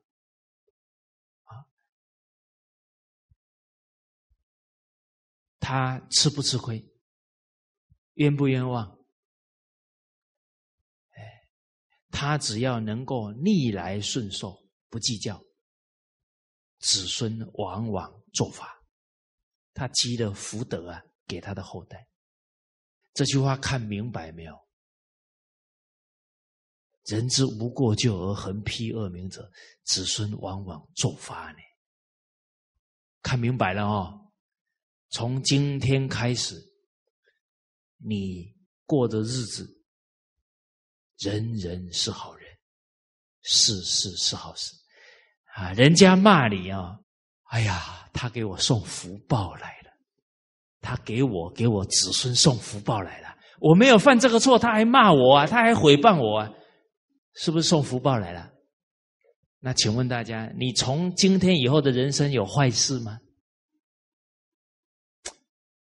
[5.67, 6.81] 他吃不吃亏？
[8.13, 8.89] 冤不冤枉？
[11.09, 11.21] 哎，
[12.09, 14.57] 他只要能够逆来顺受，
[14.87, 15.43] 不计较，
[16.79, 18.81] 子孙往往做法。
[19.73, 22.07] 他积了福德啊，给他的后代。
[23.13, 24.57] 这句话看明白没有？
[27.07, 29.51] 人之无过咎而横批恶名者，
[29.83, 31.59] 子孙往往作发呢。
[33.21, 34.26] 看明白了哦。
[35.09, 36.55] 从今天开始，
[37.97, 38.53] 你
[38.85, 39.67] 过的日子，
[41.19, 42.47] 人人是好人，
[43.41, 44.73] 事事是好事
[45.55, 45.71] 啊。
[45.73, 46.99] 人家骂你啊。
[47.49, 49.91] 哎呀，他给我送福报来了，
[50.81, 53.33] 他给我给我子孙送福报来了。
[53.61, 56.51] 我没有犯这个错，他还骂我啊，他还诽谤我啊，
[57.35, 58.51] 是不是送福报来了？
[59.59, 63.17] 那请问大家，你从今天以后的人生有坏事吗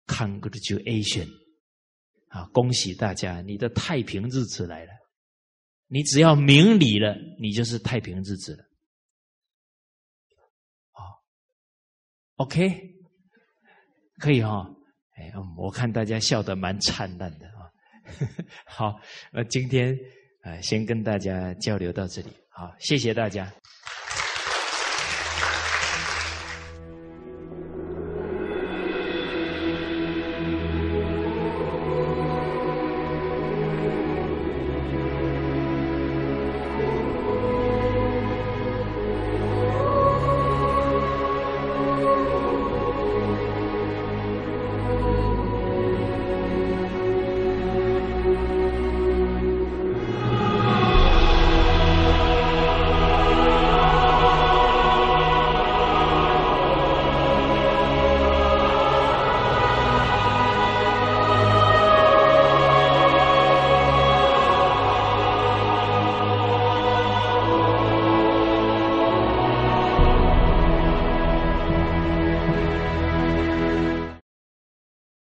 [0.07, 1.27] ？Congratulation
[2.29, 4.91] 啊，恭喜大家，你的太平日子来了。
[5.87, 8.63] 你只要明理了，你就是太平日子了。
[10.91, 11.03] 好
[12.37, 12.95] OK，
[14.17, 14.67] 可以哈，
[15.15, 17.69] 哎，我看大家笑得蛮灿烂的啊。
[18.65, 18.99] 好，
[19.31, 19.95] 那今天
[20.43, 23.53] 呃，先跟大家交流到这里，好，谢谢大家。